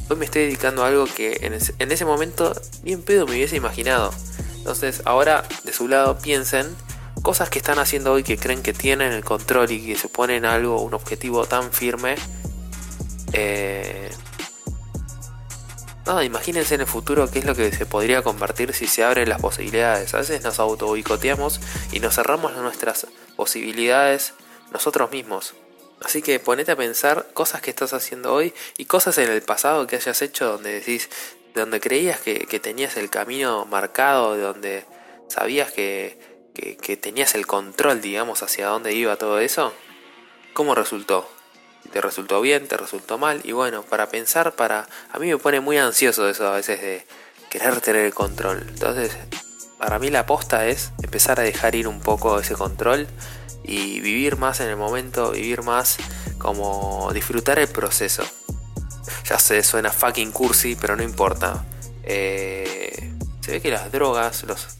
hoy 0.09 0.17
me 0.17 0.25
estoy 0.25 0.43
dedicando 0.43 0.83
a 0.83 0.87
algo 0.87 1.05
que 1.05 1.37
en 1.41 1.53
ese, 1.53 1.73
en 1.79 1.93
ese 1.93 2.03
momento 2.03 2.53
bien 2.83 3.01
pedo 3.03 3.25
me 3.25 3.35
hubiese 3.35 3.55
imaginado. 3.55 4.13
Entonces 4.57 5.01
ahora 5.05 5.45
de 5.63 5.71
su 5.71 5.87
lado 5.87 6.19
piensen 6.19 6.75
cosas 7.21 7.49
que 7.49 7.59
están 7.59 7.79
haciendo 7.79 8.13
hoy 8.13 8.23
que 8.23 8.37
creen 8.37 8.63
que 8.63 8.73
tienen 8.73 9.11
el 9.11 9.23
control 9.23 9.71
y 9.71 9.85
que 9.85 9.95
se 9.95 10.09
ponen 10.09 10.45
algo, 10.45 10.81
un 10.81 10.93
objetivo 10.93 11.45
tan 11.45 11.71
firme. 11.71 12.15
Eh, 13.33 14.09
nada, 16.05 16.23
imagínense 16.23 16.75
en 16.75 16.81
el 16.81 16.87
futuro 16.87 17.29
qué 17.29 17.39
es 17.39 17.45
lo 17.45 17.55
que 17.55 17.71
se 17.71 17.85
podría 17.85 18.21
convertir 18.21 18.73
si 18.73 18.87
se 18.87 19.03
abren 19.03 19.29
las 19.29 19.41
posibilidades. 19.41 20.13
A 20.13 20.19
veces 20.19 20.43
nos 20.43 20.59
auto 20.59 20.95
y 20.95 21.03
nos 21.99 22.15
cerramos 22.15 22.53
nuestras 22.55 23.07
posibilidades 23.35 24.33
nosotros 24.71 25.11
mismos. 25.11 25.53
Así 26.03 26.21
que 26.21 26.39
ponete 26.39 26.71
a 26.71 26.77
pensar 26.77 27.27
cosas 27.33 27.61
que 27.61 27.71
estás 27.71 27.93
haciendo 27.93 28.33
hoy 28.33 28.53
y 28.77 28.85
cosas 28.85 29.17
en 29.17 29.29
el 29.29 29.41
pasado 29.41 29.85
que 29.85 29.97
hayas 29.97 30.21
hecho 30.21 30.45
donde 30.45 30.71
decís, 30.71 31.09
donde 31.53 31.81
creías 31.81 32.21
que, 32.21 32.45
que 32.45 32.59
tenías 32.59 32.95
el 32.95 33.09
camino 33.09 33.65
marcado, 33.65 34.37
donde 34.37 34.85
sabías 35.27 35.71
que, 35.71 36.28
que, 36.59 36.97
tenías 36.97 37.35
el 37.35 37.47
control, 37.47 38.01
digamos, 38.01 38.43
hacia 38.43 38.67
dónde 38.67 38.93
iba 38.93 39.15
todo 39.15 39.39
eso, 39.39 39.73
¿cómo 40.53 40.75
resultó? 40.75 41.29
¿Te 41.91 42.01
resultó 42.01 42.41
bien? 42.41 42.67
¿Te 42.67 42.77
resultó 42.77 43.17
mal? 43.17 43.41
Y 43.43 43.51
bueno, 43.51 43.83
para 43.83 44.09
pensar, 44.09 44.55
para 44.55 44.87
a 45.11 45.19
mí 45.19 45.27
me 45.27 45.37
pone 45.37 45.59
muy 45.59 45.77
ansioso 45.77 46.29
eso 46.29 46.47
a 46.47 46.55
veces 46.55 46.81
de 46.81 47.05
querer 47.49 47.81
tener 47.81 48.05
el 48.05 48.13
control. 48.13 48.65
Entonces, 48.67 49.17
para 49.77 49.97
mí 49.97 50.09
la 50.09 50.21
aposta 50.21 50.67
es 50.67 50.91
empezar 51.01 51.39
a 51.39 51.43
dejar 51.43 51.75
ir 51.75 51.87
un 51.87 52.01
poco 52.01 52.39
ese 52.39 52.53
control 52.53 53.07
y 53.63 54.01
vivir 54.01 54.37
más 54.37 54.59
en 54.59 54.69
el 54.69 54.77
momento, 54.77 55.31
vivir 55.31 55.63
más 55.63 55.97
como 56.37 57.11
disfrutar 57.13 57.59
el 57.59 57.67
proceso. 57.67 58.23
Ya 59.25 59.39
sé, 59.39 59.63
suena 59.63 59.91
fucking 59.91 60.31
cursi, 60.31 60.75
pero 60.75 60.95
no 60.95 61.03
importa. 61.03 61.65
Eh, 62.03 63.11
se 63.41 63.51
ve 63.51 63.61
que 63.61 63.71
las 63.71 63.91
drogas, 63.91 64.43
los 64.43 64.78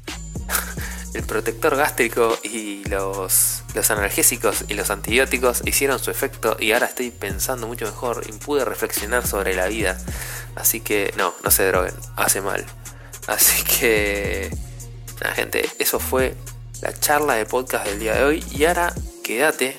el 1.13 1.23
protector 1.23 1.75
gástrico 1.75 2.37
y 2.43 2.83
los, 2.85 3.63
analgésicos 3.89 4.65
y 4.67 4.73
los 4.73 4.89
antibióticos 4.89 5.61
hicieron 5.65 5.99
su 5.99 6.11
efecto 6.11 6.57
y 6.59 6.71
ahora 6.71 6.87
estoy 6.87 7.11
pensando 7.11 7.67
mucho 7.67 7.85
mejor 7.85 8.23
y 8.27 8.31
pude 8.33 8.65
reflexionar 8.65 9.25
sobre 9.27 9.55
la 9.55 9.67
vida. 9.67 9.97
Así 10.55 10.81
que 10.81 11.13
no, 11.17 11.33
no 11.43 11.51
se 11.51 11.67
droguen, 11.67 11.95
hace 12.15 12.41
mal. 12.41 12.65
Así 13.27 13.63
que, 13.63 14.49
nada 15.21 15.35
gente, 15.35 15.69
eso 15.79 15.99
fue 15.99 16.35
la 16.81 16.93
charla 16.93 17.35
de 17.35 17.45
podcast 17.45 17.85
del 17.85 17.99
día 17.99 18.15
de 18.15 18.23
hoy 18.23 18.45
y 18.51 18.65
ahora 18.65 18.93
quédate 19.23 19.77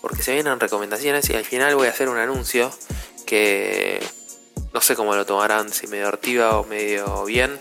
porque 0.00 0.22
se 0.22 0.32
vienen 0.32 0.60
recomendaciones 0.60 1.28
y 1.30 1.34
al 1.34 1.44
final 1.44 1.74
voy 1.74 1.88
a 1.88 1.90
hacer 1.90 2.08
un 2.08 2.18
anuncio 2.18 2.70
que 3.26 4.00
no 4.72 4.80
sé 4.80 4.94
cómo 4.94 5.14
lo 5.14 5.26
tomarán, 5.26 5.72
si 5.72 5.86
medio 5.86 6.08
ortiva 6.08 6.58
o 6.58 6.64
medio 6.64 7.24
bien 7.24 7.58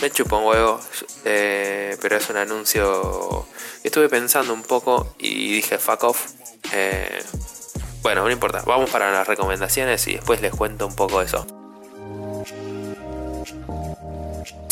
me 0.00 0.10
chupo 0.10 0.38
un 0.38 0.44
huevo, 0.44 0.80
eh, 1.24 1.96
pero 2.00 2.16
es 2.16 2.30
un 2.30 2.36
anuncio. 2.36 3.46
Estuve 3.82 4.08
pensando 4.08 4.52
un 4.54 4.62
poco 4.62 5.14
y 5.18 5.54
dije 5.54 5.78
fuck 5.78 6.04
off. 6.04 6.26
Eh, 6.72 7.22
bueno, 8.02 8.24
no 8.24 8.30
importa, 8.30 8.62
vamos 8.66 8.90
para 8.90 9.10
las 9.12 9.26
recomendaciones 9.26 10.06
y 10.08 10.14
después 10.14 10.40
les 10.40 10.54
cuento 10.54 10.86
un 10.86 10.96
poco 10.96 11.20
eso. 11.20 11.46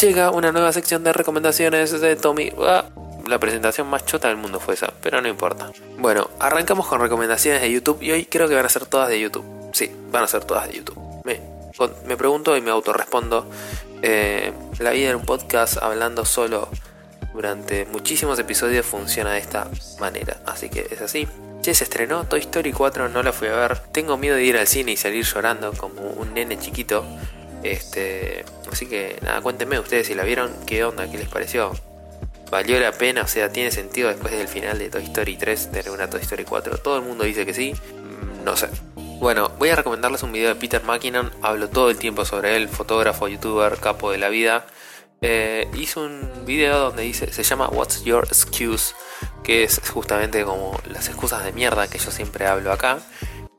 Llega 0.00 0.30
una 0.30 0.52
nueva 0.52 0.72
sección 0.72 1.02
de 1.04 1.12
recomendaciones 1.12 2.00
de 2.00 2.16
Tommy. 2.16 2.52
Ah, 2.60 2.84
la 3.26 3.38
presentación 3.38 3.88
más 3.88 4.06
chota 4.06 4.28
del 4.28 4.36
mundo 4.36 4.60
fue 4.60 4.74
esa, 4.74 4.92
pero 5.02 5.20
no 5.20 5.28
importa. 5.28 5.72
Bueno, 5.98 6.30
arrancamos 6.38 6.86
con 6.86 7.00
recomendaciones 7.00 7.60
de 7.60 7.70
YouTube 7.70 7.98
y 8.00 8.12
hoy 8.12 8.24
creo 8.24 8.48
que 8.48 8.54
van 8.54 8.64
a 8.64 8.70
ser 8.70 8.86
todas 8.86 9.08
de 9.08 9.20
YouTube. 9.20 9.44
Sí, 9.72 9.90
van 10.10 10.24
a 10.24 10.28
ser 10.28 10.44
todas 10.44 10.68
de 10.68 10.76
YouTube. 10.76 10.98
Me, 11.24 11.40
me 12.06 12.16
pregunto 12.16 12.56
y 12.56 12.62
me 12.62 12.70
autorrespondo 12.70 13.50
eh, 14.02 14.52
la 14.78 14.90
vida 14.90 15.10
en 15.10 15.16
un 15.16 15.24
podcast 15.24 15.78
hablando 15.78 16.24
solo 16.24 16.68
durante 17.32 17.84
muchísimos 17.86 18.38
episodios 18.38 18.86
funciona 18.86 19.32
de 19.32 19.38
esta 19.38 19.68
manera. 20.00 20.38
Así 20.46 20.68
que 20.68 20.86
es 20.90 21.00
así. 21.00 21.28
Che, 21.62 21.74
se 21.74 21.84
estrenó 21.84 22.24
Toy 22.24 22.40
Story 22.40 22.72
4, 22.72 23.08
no 23.08 23.22
la 23.22 23.32
fui 23.32 23.48
a 23.48 23.56
ver. 23.56 23.78
Tengo 23.92 24.16
miedo 24.16 24.36
de 24.36 24.44
ir 24.44 24.56
al 24.56 24.66
cine 24.66 24.92
y 24.92 24.96
salir 24.96 25.24
llorando 25.24 25.72
como 25.72 26.02
un 26.02 26.34
nene 26.34 26.58
chiquito. 26.58 27.04
Este, 27.62 28.44
así 28.70 28.86
que 28.86 29.18
nada, 29.22 29.40
cuéntenme 29.40 29.78
ustedes 29.78 30.06
si 30.06 30.14
la 30.14 30.22
vieron, 30.22 30.52
qué 30.66 30.84
onda, 30.84 31.10
qué 31.10 31.18
les 31.18 31.28
pareció. 31.28 31.72
¿Valió 32.50 32.80
la 32.80 32.92
pena? 32.92 33.22
O 33.22 33.26
sea, 33.26 33.50
¿tiene 33.50 33.70
sentido 33.70 34.08
después 34.08 34.32
del 34.32 34.48
final 34.48 34.78
de 34.78 34.88
Toy 34.88 35.04
Story 35.04 35.36
3 35.36 35.70
tener 35.72 35.90
una 35.90 36.08
Toy 36.08 36.22
Story 36.22 36.44
4? 36.44 36.78
Todo 36.78 36.96
el 36.96 37.02
mundo 37.02 37.24
dice 37.24 37.44
que 37.44 37.52
sí. 37.52 37.74
Mm, 37.74 38.44
no 38.44 38.56
sé. 38.56 38.68
Bueno, 39.20 39.48
voy 39.58 39.70
a 39.70 39.74
recomendarles 39.74 40.22
un 40.22 40.30
video 40.30 40.48
de 40.48 40.54
Peter 40.54 40.80
McKinnon. 40.84 41.32
Hablo 41.42 41.68
todo 41.68 41.90
el 41.90 41.96
tiempo 41.96 42.24
sobre 42.24 42.54
él, 42.54 42.68
fotógrafo, 42.68 43.26
youtuber, 43.26 43.78
capo 43.80 44.12
de 44.12 44.18
la 44.18 44.28
vida. 44.28 44.64
Eh, 45.22 45.68
hizo 45.74 46.02
un 46.02 46.44
video 46.46 46.78
donde 46.78 47.02
dice, 47.02 47.32
se 47.32 47.42
llama 47.42 47.68
What's 47.68 48.04
Your 48.04 48.26
Excuse, 48.26 48.94
que 49.42 49.64
es 49.64 49.80
justamente 49.92 50.44
como 50.44 50.80
las 50.88 51.08
excusas 51.08 51.42
de 51.42 51.50
mierda 51.50 51.88
que 51.88 51.98
yo 51.98 52.12
siempre 52.12 52.46
hablo 52.46 52.70
acá. 52.70 53.00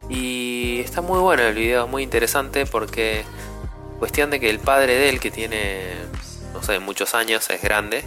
Y 0.09 0.79
está 0.79 1.01
muy 1.01 1.19
bueno 1.19 1.43
el 1.43 1.55
video, 1.55 1.87
muy 1.87 2.03
interesante 2.03 2.65
porque 2.65 3.25
cuestión 3.99 4.29
de 4.29 4.39
que 4.39 4.49
el 4.49 4.59
padre 4.59 4.95
de 4.95 5.09
él, 5.09 5.19
que 5.19 5.29
tiene, 5.29 5.93
no 6.53 6.63
sé, 6.63 6.79
muchos 6.79 7.13
años, 7.13 7.49
es 7.49 7.61
grande, 7.61 8.05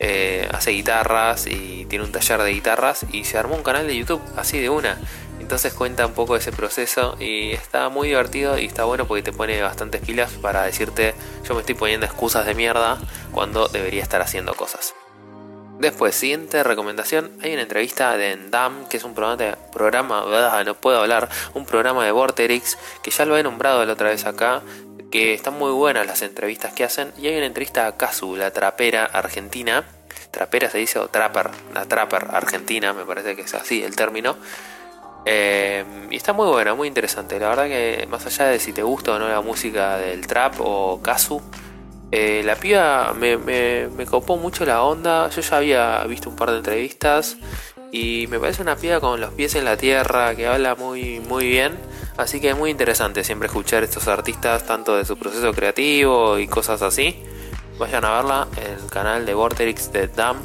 eh, 0.00 0.48
hace 0.52 0.72
guitarras 0.72 1.46
y 1.46 1.86
tiene 1.88 2.04
un 2.04 2.10
taller 2.10 2.42
de 2.42 2.50
guitarras 2.50 3.06
y 3.12 3.22
se 3.22 3.38
armó 3.38 3.54
un 3.54 3.62
canal 3.62 3.86
de 3.86 3.96
YouTube 3.96 4.22
así 4.36 4.58
de 4.58 4.68
una. 4.68 4.98
Entonces 5.40 5.72
cuenta 5.72 6.06
un 6.06 6.12
poco 6.12 6.36
ese 6.36 6.52
proceso 6.52 7.16
y 7.18 7.52
está 7.52 7.88
muy 7.88 8.08
divertido 8.08 8.58
y 8.58 8.66
está 8.66 8.84
bueno 8.84 9.06
porque 9.06 9.22
te 9.22 9.32
pone 9.32 9.60
bastantes 9.62 10.00
pilas 10.00 10.32
para 10.32 10.62
decirte 10.64 11.14
yo 11.46 11.54
me 11.54 11.60
estoy 11.60 11.74
poniendo 11.74 12.06
excusas 12.06 12.44
de 12.46 12.54
mierda 12.54 12.98
cuando 13.32 13.68
debería 13.68 14.02
estar 14.02 14.20
haciendo 14.20 14.54
cosas. 14.54 14.94
Después, 15.78 16.16
siguiente 16.16 16.64
recomendación, 16.64 17.30
hay 17.40 17.52
una 17.52 17.62
entrevista 17.62 18.16
de 18.16 18.32
Endam, 18.32 18.88
que 18.88 18.96
es 18.96 19.04
un 19.04 19.14
programa, 19.14 19.36
de, 19.36 19.56
programa 19.72 20.64
no 20.64 20.74
puedo 20.74 20.98
hablar, 20.98 21.28
un 21.54 21.66
programa 21.66 22.04
de 22.04 22.10
Vorterix, 22.10 22.76
que 23.00 23.12
ya 23.12 23.24
lo 23.24 23.38
he 23.38 23.44
nombrado 23.44 23.84
la 23.84 23.92
otra 23.92 24.08
vez 24.08 24.26
acá, 24.26 24.62
que 25.12 25.34
están 25.34 25.54
muy 25.54 25.70
buenas 25.70 26.04
las 26.04 26.22
entrevistas 26.22 26.72
que 26.72 26.82
hacen, 26.82 27.12
y 27.16 27.28
hay 27.28 27.36
una 27.36 27.46
entrevista 27.46 27.86
a 27.86 27.96
Kazu, 27.96 28.34
la 28.34 28.50
trapera 28.50 29.04
argentina, 29.04 29.84
trapera 30.32 30.68
se 30.68 30.78
dice 30.78 30.98
o 30.98 31.08
la 31.12 31.86
trapper 31.86 32.26
argentina, 32.32 32.92
me 32.92 33.04
parece 33.04 33.36
que 33.36 33.42
es 33.42 33.54
así 33.54 33.84
el 33.84 33.94
término, 33.94 34.36
eh, 35.24 35.84
y 36.10 36.16
está 36.16 36.32
muy 36.32 36.48
buena, 36.48 36.74
muy 36.74 36.88
interesante. 36.88 37.38
La 37.38 37.48
verdad 37.48 37.66
que 37.66 38.06
más 38.10 38.24
allá 38.26 38.46
de 38.46 38.58
si 38.58 38.72
te 38.72 38.82
gusta 38.82 39.12
o 39.12 39.18
no 39.18 39.28
la 39.28 39.40
música 39.40 39.98
del 39.98 40.26
trap 40.26 40.54
o 40.60 41.00
Kazu, 41.02 41.40
eh, 42.10 42.42
la 42.44 42.56
piba 42.56 43.12
me, 43.12 43.36
me, 43.36 44.06
copó 44.06 44.36
mucho 44.36 44.64
la 44.64 44.82
onda. 44.82 45.28
Yo 45.30 45.42
ya 45.42 45.56
había 45.56 46.04
visto 46.04 46.30
un 46.30 46.36
par 46.36 46.50
de 46.50 46.58
entrevistas 46.58 47.36
y 47.92 48.26
me 48.28 48.38
parece 48.38 48.62
una 48.62 48.76
piba 48.76 49.00
con 49.00 49.20
los 49.20 49.32
pies 49.32 49.54
en 49.54 49.64
la 49.64 49.76
tierra 49.76 50.34
que 50.34 50.46
habla 50.46 50.74
muy, 50.74 51.20
muy 51.20 51.46
bien. 51.46 51.76
Así 52.16 52.40
que 52.40 52.50
es 52.50 52.56
muy 52.56 52.70
interesante 52.70 53.22
siempre 53.22 53.46
escuchar 53.46 53.84
estos 53.84 54.08
artistas, 54.08 54.66
tanto 54.66 54.96
de 54.96 55.04
su 55.04 55.16
proceso 55.16 55.52
creativo 55.52 56.38
y 56.38 56.48
cosas 56.48 56.82
así. 56.82 57.22
Vayan 57.78 58.04
a 58.04 58.10
verla, 58.16 58.48
el 58.56 58.90
canal 58.90 59.24
de 59.24 59.34
Vorterix 59.34 59.92
de 59.92 60.08
Dam 60.08 60.38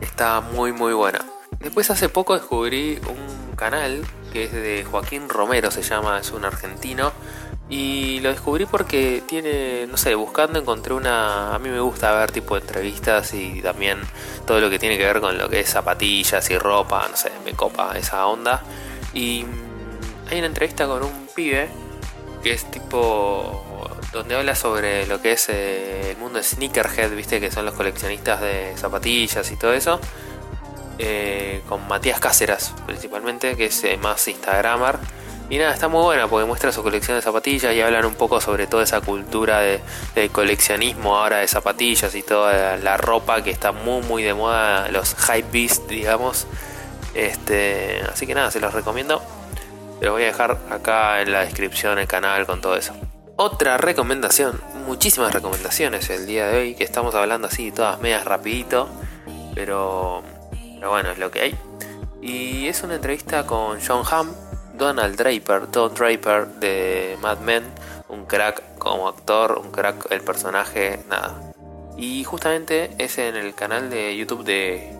está 0.00 0.40
muy, 0.40 0.72
muy 0.72 0.92
buena. 0.92 1.24
Después 1.60 1.90
hace 1.90 2.08
poco 2.08 2.34
descubrí 2.34 3.00
un 3.08 3.37
canal 3.58 4.02
que 4.32 4.44
es 4.44 4.52
de 4.52 4.84
Joaquín 4.84 5.28
Romero, 5.28 5.70
se 5.70 5.82
llama, 5.82 6.18
es 6.18 6.30
un 6.30 6.44
argentino. 6.44 7.12
Y 7.70 8.20
lo 8.20 8.30
descubrí 8.30 8.64
porque 8.64 9.22
tiene, 9.26 9.86
no 9.86 9.98
sé, 9.98 10.14
buscando 10.14 10.58
encontré 10.58 10.94
una... 10.94 11.54
A 11.54 11.58
mí 11.58 11.68
me 11.68 11.80
gusta 11.80 12.14
ver 12.14 12.30
tipo 12.30 12.56
entrevistas 12.56 13.34
y 13.34 13.60
también 13.60 13.98
todo 14.46 14.60
lo 14.60 14.70
que 14.70 14.78
tiene 14.78 14.96
que 14.96 15.04
ver 15.04 15.20
con 15.20 15.36
lo 15.36 15.50
que 15.50 15.60
es 15.60 15.68
zapatillas 15.68 16.48
y 16.50 16.56
ropa, 16.56 17.06
no 17.10 17.16
sé, 17.16 17.30
me 17.44 17.52
copa 17.52 17.98
esa 17.98 18.26
onda. 18.26 18.62
Y 19.12 19.44
hay 20.30 20.38
una 20.38 20.46
entrevista 20.46 20.86
con 20.86 21.02
un 21.02 21.28
pibe 21.34 21.68
que 22.42 22.52
es 22.52 22.70
tipo 22.70 23.64
donde 24.12 24.36
habla 24.36 24.54
sobre 24.54 25.06
lo 25.06 25.20
que 25.20 25.32
es 25.32 25.48
eh, 25.50 26.12
el 26.12 26.16
mundo 26.16 26.38
de 26.38 26.44
sneakerhead, 26.44 27.14
viste 27.14 27.40
que 27.40 27.50
son 27.50 27.66
los 27.66 27.74
coleccionistas 27.74 28.40
de 28.40 28.72
zapatillas 28.76 29.50
y 29.50 29.56
todo 29.56 29.74
eso. 29.74 30.00
Eh, 30.98 31.62
con 31.68 31.86
Matías 31.86 32.18
Cáceres 32.18 32.72
principalmente, 32.86 33.56
que 33.56 33.66
es 33.66 33.84
más 34.00 34.26
Instagramer. 34.26 34.98
Y 35.50 35.56
nada, 35.56 35.72
está 35.72 35.88
muy 35.88 36.02
buena 36.02 36.28
porque 36.28 36.44
muestra 36.44 36.72
su 36.72 36.82
colección 36.82 37.16
de 37.16 37.22
zapatillas 37.22 37.74
y 37.74 37.80
hablan 37.80 38.04
un 38.04 38.14
poco 38.14 38.38
sobre 38.40 38.66
toda 38.66 38.82
esa 38.82 39.00
cultura 39.00 39.60
de, 39.60 39.80
coleccionismo 40.30 41.16
ahora 41.16 41.38
de 41.38 41.48
zapatillas 41.48 42.14
y 42.14 42.22
toda 42.22 42.76
la 42.76 42.98
ropa 42.98 43.42
que 43.42 43.50
está 43.50 43.72
muy 43.72 44.02
muy 44.02 44.22
de 44.22 44.34
moda, 44.34 44.88
los 44.90 45.14
hype 45.14 45.48
beast, 45.50 45.88
digamos. 45.88 46.46
Este, 47.14 48.02
así 48.12 48.26
que 48.26 48.34
nada, 48.34 48.50
se 48.50 48.60
los 48.60 48.74
recomiendo. 48.74 49.22
Te 50.00 50.08
voy 50.10 50.22
a 50.22 50.26
dejar 50.26 50.58
acá 50.70 51.22
en 51.22 51.32
la 51.32 51.40
descripción 51.40 51.98
el 51.98 52.06
canal 52.06 52.44
con 52.44 52.60
todo 52.60 52.76
eso. 52.76 52.94
Otra 53.36 53.78
recomendación, 53.78 54.60
muchísimas 54.86 55.32
recomendaciones 55.32 56.10
el 56.10 56.26
día 56.26 56.48
de 56.48 56.58
hoy, 56.58 56.74
que 56.74 56.84
estamos 56.84 57.14
hablando 57.14 57.46
así, 57.46 57.70
todas 57.72 58.00
medias 58.00 58.24
rapidito, 58.24 58.88
pero, 59.54 60.22
pero 60.78 60.90
bueno, 60.90 61.10
es 61.10 61.18
lo 61.18 61.30
que 61.30 61.40
hay. 61.40 61.54
Y 62.22 62.68
es 62.68 62.82
una 62.82 62.94
entrevista 62.94 63.46
con 63.46 63.78
John 63.84 64.04
Hamm, 64.08 64.32
Donald 64.74 65.16
Draper, 65.16 65.70
Don 65.70 65.92
Draper 65.92 66.46
de 66.46 67.16
Mad 67.20 67.40
Men, 67.40 67.64
un 68.08 68.26
crack 68.26 68.78
como 68.78 69.08
actor, 69.08 69.58
un 69.58 69.70
crack 69.70 70.10
el 70.10 70.20
personaje, 70.20 71.00
nada. 71.08 71.52
Y 71.96 72.22
justamente 72.24 72.90
es 72.98 73.18
en 73.18 73.34
el 73.34 73.54
canal 73.54 73.90
de 73.90 74.16
YouTube 74.16 74.44
de 74.44 74.96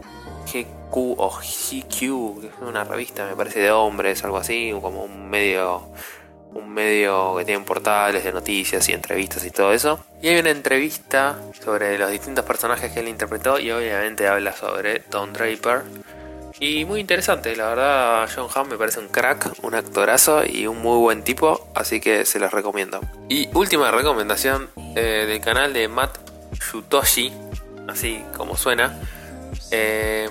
GQ 0.47 1.15
o 1.17 1.31
GQ, 1.31 2.41
que 2.41 2.47
es 2.49 2.53
una 2.61 2.83
revista, 2.85 3.25
me 3.27 3.37
parece, 3.37 3.61
de 3.61 3.71
hombres, 3.71 4.25
algo 4.25 4.39
así, 4.39 4.75
como 4.81 5.05
un 5.05 5.31
medio 5.31 5.83
un 6.59 6.73
medio 6.73 7.37
que 7.37 7.45
tiene 7.45 7.65
portales 7.65 8.25
de 8.25 8.33
noticias 8.33 8.89
y 8.89 8.93
entrevistas 8.93 9.45
y 9.45 9.51
todo 9.51 9.73
eso. 9.73 10.05
Y 10.23 10.29
hay 10.29 10.39
una 10.39 10.51
entrevista 10.51 11.39
sobre 11.65 11.99
los 11.99 12.11
distintos 12.11 12.45
personajes 12.45 12.93
que 12.93 13.01
él 13.01 13.09
interpretó 13.09 13.59
y 13.59 13.71
obviamente 13.71 14.27
habla 14.27 14.53
sobre 14.53 15.03
Don 15.11 15.33
Draper. 15.33 15.83
Y 16.61 16.85
muy 16.85 17.01
interesante, 17.01 17.55
la 17.55 17.69
verdad 17.69 18.29
John 18.35 18.49
Hamm 18.53 18.69
me 18.69 18.77
parece 18.77 18.99
un 18.99 19.09
crack, 19.09 19.53
un 19.63 19.77
actorazo 19.77 20.45
y 20.45 20.67
un 20.67 20.83
muy 20.83 20.99
buen 20.99 21.23
tipo, 21.23 21.69
así 21.75 22.01
que 22.01 22.25
se 22.25 22.41
los 22.41 22.53
recomiendo. 22.53 23.01
Y 23.29 23.49
última 23.55 23.93
recomendación 23.93 24.69
eh, 24.97 25.25
del 25.29 25.41
canal 25.41 25.73
de 25.73 25.87
Matt 25.87 26.19
Shutoshi, 26.55 27.33
así 27.87 28.25
como 28.37 28.57
suena. 28.57 28.99
Eh, 29.71 30.29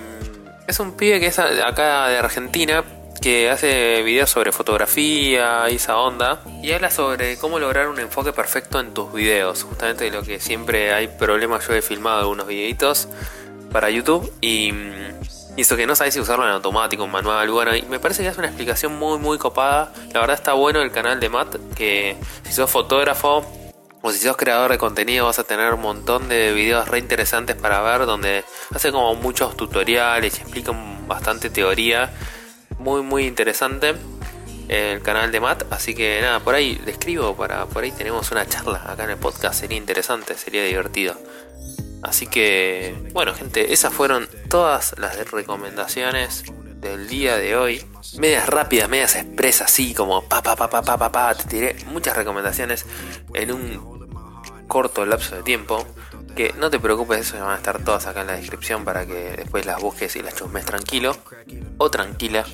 es 0.68 0.80
un 0.82 0.98
pibe 0.98 1.22
que 1.22 1.28
es 1.28 1.40
acá 1.40 2.10
de 2.10 2.18
Argentina, 2.18 2.84
que 3.20 3.50
hace 3.50 4.02
videos 4.04 4.30
sobre 4.30 4.52
fotografía 4.52 5.70
y 5.70 5.76
esa 5.76 5.98
onda 5.98 6.42
y 6.62 6.72
habla 6.72 6.92
sobre 6.92 7.38
cómo 7.38 7.60
lograr 7.60 7.88
un 7.88 8.00
enfoque 8.00 8.34
perfecto 8.34 8.80
en 8.80 8.94
tus 8.94 9.14
videos. 9.14 9.64
Justamente 9.64 10.06
de 10.06 10.12
lo 10.12 10.24
que 10.24 10.40
siempre 10.40 10.94
hay 10.94 11.08
problemas. 11.08 11.68
Yo 11.68 11.74
he 11.74 11.82
filmado 11.82 12.20
algunos 12.20 12.48
videitos 12.48 13.08
para 13.72 13.90
YouTube 13.90 14.32
y, 14.42 14.74
eso 15.58 15.76
que 15.76 15.88
no 15.88 15.96
sabes 15.96 16.14
si 16.14 16.20
usarlo 16.20 16.46
en 16.46 16.52
automático, 16.52 17.06
en 17.06 17.12
manual. 17.12 17.50
Bueno, 17.50 17.76
y 17.76 17.82
me 17.84 18.00
parece 18.00 18.24
que 18.24 18.30
es 18.30 18.38
una 18.38 18.48
explicación 18.48 18.98
muy, 18.98 19.18
muy 19.18 19.38
copada. 19.38 19.92
La 20.14 20.20
verdad 20.20 20.36
está 20.36 20.54
bueno 20.54 20.82
el 20.82 20.92
canal 20.92 21.20
de 21.20 21.30
Matt. 21.30 21.56
Que 21.76 22.16
si 22.44 22.54
sos 22.54 22.70
fotógrafo 22.70 23.46
o 24.02 24.12
si 24.12 24.20
sos 24.20 24.38
creador 24.38 24.72
de 24.72 24.78
contenido 24.78 25.26
vas 25.26 25.40
a 25.40 25.44
tener 25.44 25.74
un 25.74 25.82
montón 25.82 26.30
de 26.30 26.54
videos 26.54 26.88
re 26.88 27.00
interesantes 27.00 27.56
para 27.56 27.82
ver 27.82 28.06
donde 28.06 28.46
hace 28.74 28.92
como 28.92 29.16
muchos 29.16 29.58
tutoriales 29.58 30.38
y 30.38 30.42
explica 30.42 30.72
bastante 31.08 31.50
teoría 31.50 32.12
muy 32.80 33.02
muy 33.02 33.26
interesante 33.26 33.96
el 34.70 35.02
canal 35.02 35.32
de 35.32 35.40
Matt, 35.40 35.64
así 35.72 35.96
que 35.96 36.20
nada, 36.22 36.40
por 36.42 36.56
ahí 36.56 36.80
le 36.84 36.92
escribo 36.92 37.36
para 37.36 37.66
por 37.68 37.84
ahí 37.84 37.92
tenemos 37.92 38.32
una 38.32 38.46
charla 38.46 38.84
acá 38.86 39.06
en 39.06 39.12
el 39.12 39.18
podcast, 39.18 39.60
sería 39.60 39.78
interesante, 39.78 40.38
sería 40.38 40.64
divertido. 40.64 41.16
Así 42.04 42.28
que, 42.28 42.96
bueno, 43.14 43.34
gente, 43.34 43.74
esas 43.74 43.92
fueron 43.94 44.30
todas 44.50 44.96
las 45.00 45.32
recomendaciones 45.32 46.44
del 46.80 47.08
día 47.08 47.38
de 47.38 47.56
hoy. 47.56 47.84
Medias 48.20 48.48
rápidas, 48.48 48.88
medias 48.88 49.16
expresas, 49.16 49.72
así 49.72 49.94
como 49.94 50.24
pa 50.24 50.44
pa 50.44 50.56
pa 50.56 50.70
pa 50.70 50.82
pa 50.82 50.98
pa 50.98 51.12
pa. 51.12 51.36
Te 51.36 51.44
tiré 51.46 51.76
muchas 51.88 52.16
recomendaciones 52.16 52.86
en 53.34 53.52
un 53.52 54.66
corto 54.68 55.06
lapso 55.06 55.36
de 55.36 55.44
tiempo. 55.44 55.86
Que 56.36 56.54
no 56.54 56.70
te 56.70 56.80
preocupes, 56.80 57.22
eso 57.22 57.40
van 57.40 57.54
a 57.54 57.56
estar 57.56 57.84
todas 57.84 58.06
acá 58.06 58.22
en 58.22 58.28
la 58.28 58.34
descripción 58.34 58.86
para 58.86 59.08
que 59.08 59.34
después 59.36 59.66
las 59.66 59.82
busques 59.82 60.16
y 60.18 60.22
las 60.22 60.36
chusmes 60.36 60.66
tranquilo 60.66 61.18
o 61.80 61.90
tranquila 61.90 62.46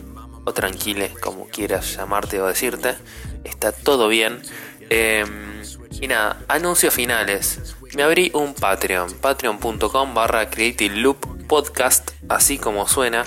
o 0.45 0.53
tranquile, 0.53 1.11
como 1.21 1.47
quieras 1.47 1.95
llamarte 1.95 2.41
o 2.41 2.47
decirte. 2.47 2.95
Está 3.43 3.71
todo 3.71 4.07
bien. 4.07 4.41
Em, 4.89 5.61
y 6.01 6.07
nada, 6.07 6.41
anuncios 6.47 6.93
finales. 6.93 7.75
Me 7.95 8.03
abrí 8.03 8.31
un 8.33 8.53
Patreon, 8.53 9.13
patreon.com 9.13 10.13
barra 10.13 10.49
Creative 10.49 10.95
Loop 10.95 11.47
Podcast, 11.47 12.11
así 12.29 12.57
como 12.57 12.87
suena. 12.87 13.25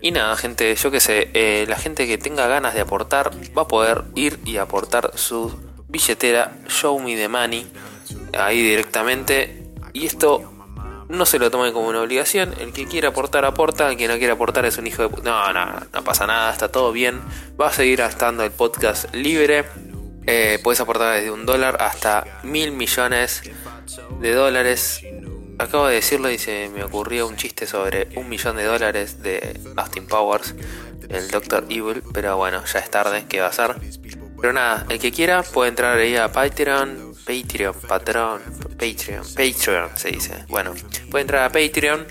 Y 0.00 0.10
nada, 0.10 0.36
gente, 0.36 0.74
yo 0.74 0.90
que 0.90 1.00
sé, 1.00 1.30
eh, 1.32 1.64
la 1.68 1.76
gente 1.76 2.06
que 2.06 2.18
tenga 2.18 2.46
ganas 2.48 2.74
de 2.74 2.80
aportar 2.80 3.30
va 3.56 3.62
a 3.62 3.68
poder 3.68 4.04
ir 4.14 4.40
y 4.44 4.56
aportar 4.56 5.12
su 5.14 5.52
billetera 5.88 6.56
Show 6.68 6.98
Me 6.98 7.16
the 7.16 7.28
Money 7.28 7.70
ahí 8.36 8.62
directamente. 8.62 9.70
Y 9.92 10.06
esto 10.06 10.51
no 11.12 11.26
se 11.26 11.38
lo 11.38 11.50
tomen 11.50 11.72
como 11.72 11.88
una 11.88 12.00
obligación. 12.00 12.54
El 12.58 12.72
que 12.72 12.86
quiera 12.86 13.10
aportar, 13.10 13.44
aporta. 13.44 13.90
El 13.90 13.96
que 13.96 14.08
no 14.08 14.16
quiera 14.18 14.32
aportar 14.32 14.64
es 14.64 14.78
un 14.78 14.86
hijo 14.86 15.06
de... 15.06 15.22
No, 15.22 15.52
no, 15.52 15.80
no 15.92 16.04
pasa 16.04 16.26
nada, 16.26 16.50
está 16.50 16.68
todo 16.68 16.90
bien. 16.90 17.20
Va 17.60 17.68
a 17.68 17.72
seguir 17.72 18.00
estando 18.00 18.42
el 18.42 18.50
podcast 18.50 19.14
libre. 19.14 19.64
Eh, 20.26 20.58
puedes 20.62 20.80
aportar 20.80 21.16
desde 21.16 21.30
un 21.30 21.44
dólar 21.44 21.76
hasta 21.80 22.40
mil 22.42 22.72
millones 22.72 23.42
de 24.20 24.34
dólares. 24.34 25.02
Acabo 25.58 25.86
de 25.86 25.96
decirlo 25.96 26.30
y 26.30 26.38
se 26.38 26.70
me 26.70 26.82
ocurrió 26.82 27.26
un 27.28 27.36
chiste 27.36 27.66
sobre 27.66 28.08
un 28.16 28.28
millón 28.28 28.56
de 28.56 28.64
dólares 28.64 29.22
de 29.22 29.60
Austin 29.76 30.06
Powers, 30.06 30.54
el 31.08 31.28
Doctor 31.28 31.66
Evil, 31.68 32.02
pero 32.14 32.36
bueno, 32.36 32.64
ya 32.64 32.78
es 32.78 32.90
tarde, 32.90 33.26
¿qué 33.28 33.40
va 33.40 33.48
a 33.48 33.52
ser? 33.52 33.76
Pero 34.40 34.52
nada, 34.54 34.86
el 34.88 34.98
que 34.98 35.12
quiera 35.12 35.42
puede 35.42 35.68
entrar 35.68 35.98
ahí 35.98 36.16
a 36.16 36.32
Patreon, 36.32 37.11
Patreon, 37.26 37.74
patrón, 37.88 38.42
Patreon, 38.78 39.24
Patreon 39.34 39.90
se 39.96 40.10
dice. 40.10 40.44
Bueno, 40.48 40.74
puede 41.10 41.22
entrar 41.22 41.44
a 41.44 41.52
Patreon 41.52 42.06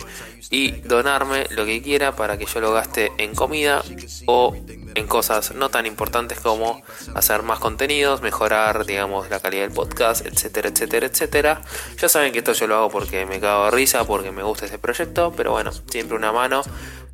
y 0.52 0.72
donarme 0.82 1.48
lo 1.52 1.66
que 1.66 1.82
quiera 1.82 2.16
para 2.16 2.38
que 2.38 2.46
yo 2.46 2.60
lo 2.60 2.74
gaste 2.74 3.12
en 3.18 3.34
comida 3.34 3.82
o 4.26 4.54
en 4.96 5.08
cosas 5.08 5.56
no 5.56 5.70
tan 5.70 5.86
importantes 5.86 6.42
como 6.42 6.82
hacer 7.16 7.42
más 7.42 7.60
contenidos, 7.60 8.22
mejorar, 8.22 8.86
digamos, 8.86 9.30
la 9.30 9.40
calidad 9.40 9.64
del 9.64 9.72
podcast, 9.72 10.26
etcétera, 10.26 10.68
etcétera, 10.70 11.08
etcétera. 11.08 11.62
Ya 11.98 12.10
saben 12.10 12.34
que 12.34 12.40
esto 12.40 12.52
yo 12.52 12.68
lo 12.68 12.76
hago 12.76 12.90
porque 12.90 13.26
me 13.26 13.40
cago 13.40 13.66
de 13.66 13.72
risa, 13.72 14.06
porque 14.06 14.32
me 14.32 14.44
gusta 14.44 14.66
ese 14.66 14.78
proyecto, 14.78 15.34
pero 15.36 15.52
bueno, 15.52 15.72
siempre 15.90 16.18
una 16.18 16.34
mano. 16.34 16.64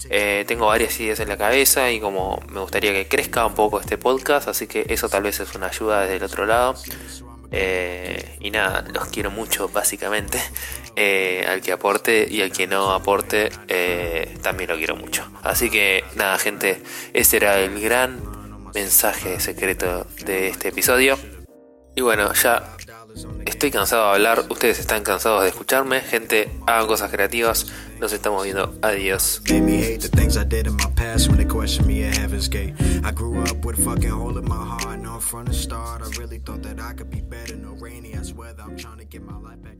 Eh, 0.09 0.45
tengo 0.47 0.67
varias 0.67 0.99
ideas 0.99 1.19
en 1.19 1.29
la 1.29 1.37
cabeza 1.37 1.91
y 1.91 1.99
como 1.99 2.41
me 2.49 2.59
gustaría 2.59 2.91
que 2.91 3.07
crezca 3.07 3.45
un 3.45 3.53
poco 3.53 3.79
este 3.79 3.97
podcast, 3.97 4.47
así 4.47 4.65
que 4.65 4.85
eso 4.89 5.09
tal 5.09 5.23
vez 5.23 5.39
es 5.39 5.53
una 5.53 5.67
ayuda 5.67 6.01
desde 6.01 6.15
el 6.15 6.23
otro 6.23 6.45
lado. 6.47 6.75
Eh, 7.51 8.37
y 8.39 8.51
nada, 8.51 8.83
los 8.93 9.07
quiero 9.07 9.31
mucho 9.31 9.69
básicamente. 9.69 10.39
Eh, 10.95 11.45
al 11.47 11.61
que 11.61 11.71
aporte 11.71 12.27
y 12.27 12.41
al 12.41 12.51
que 12.51 12.65
no 12.65 12.91
aporte 12.91 13.51
eh, 13.67 14.35
también 14.41 14.69
lo 14.69 14.77
quiero 14.77 14.95
mucho. 14.95 15.29
Así 15.43 15.69
que 15.69 16.03
nada 16.15 16.39
gente, 16.39 16.81
este 17.13 17.37
era 17.37 17.59
el 17.59 17.79
gran 17.79 18.19
mensaje 18.73 19.39
secreto 19.39 20.07
de 20.25 20.47
este 20.47 20.69
episodio. 20.69 21.17
Y 21.95 22.01
bueno, 22.01 22.33
ya 22.33 22.77
estoy 23.45 23.71
cansado 23.71 24.05
de 24.05 24.15
hablar, 24.15 24.45
ustedes 24.49 24.79
están 24.79 25.03
cansados 25.03 25.43
de 25.43 25.49
escucharme. 25.49 26.01
Gente, 26.01 26.49
hagan 26.65 26.87
cosas 26.87 27.11
creativas. 27.11 27.67
Nos 27.99 28.13
estamos 28.13 28.43
viendo. 28.43 28.77
Adiós. 28.81 29.41
Made 29.49 29.61
me 29.61 29.77
hate 29.77 30.01
the 30.01 30.09
things 30.09 30.37
I 30.37 30.43
did 30.43 30.67
in 30.67 30.75
my 30.75 30.89
past 30.95 31.29
when 31.29 31.37
they 31.37 31.45
questioned 31.45 31.87
me 31.87 32.03
at 32.03 32.15
Heaven's 32.15 32.47
Gate. 32.47 32.75
I 33.03 33.11
grew 33.11 33.41
up 33.41 33.65
with 33.65 33.79
a 33.79 33.81
fucking 33.81 34.09
hole 34.09 34.37
in 34.37 34.47
my 34.47 34.55
heart. 34.55 34.99
No, 34.99 35.19
from 35.19 35.45
the 35.45 35.53
start, 35.53 36.03
I 36.03 36.09
really 36.19 36.37
thought 36.37 36.61
that 36.61 36.79
I 36.79 36.93
could 36.93 37.09
be 37.09 37.21
better. 37.21 37.55
No 37.55 37.71
rainy, 37.71 38.15
I 38.15 38.21
swear 38.21 38.53
that 38.53 38.63
I'm 38.63 38.77
trying 38.77 38.99
to 38.99 39.05
get 39.05 39.23
my 39.23 39.37
life 39.37 39.61
back. 39.63 39.76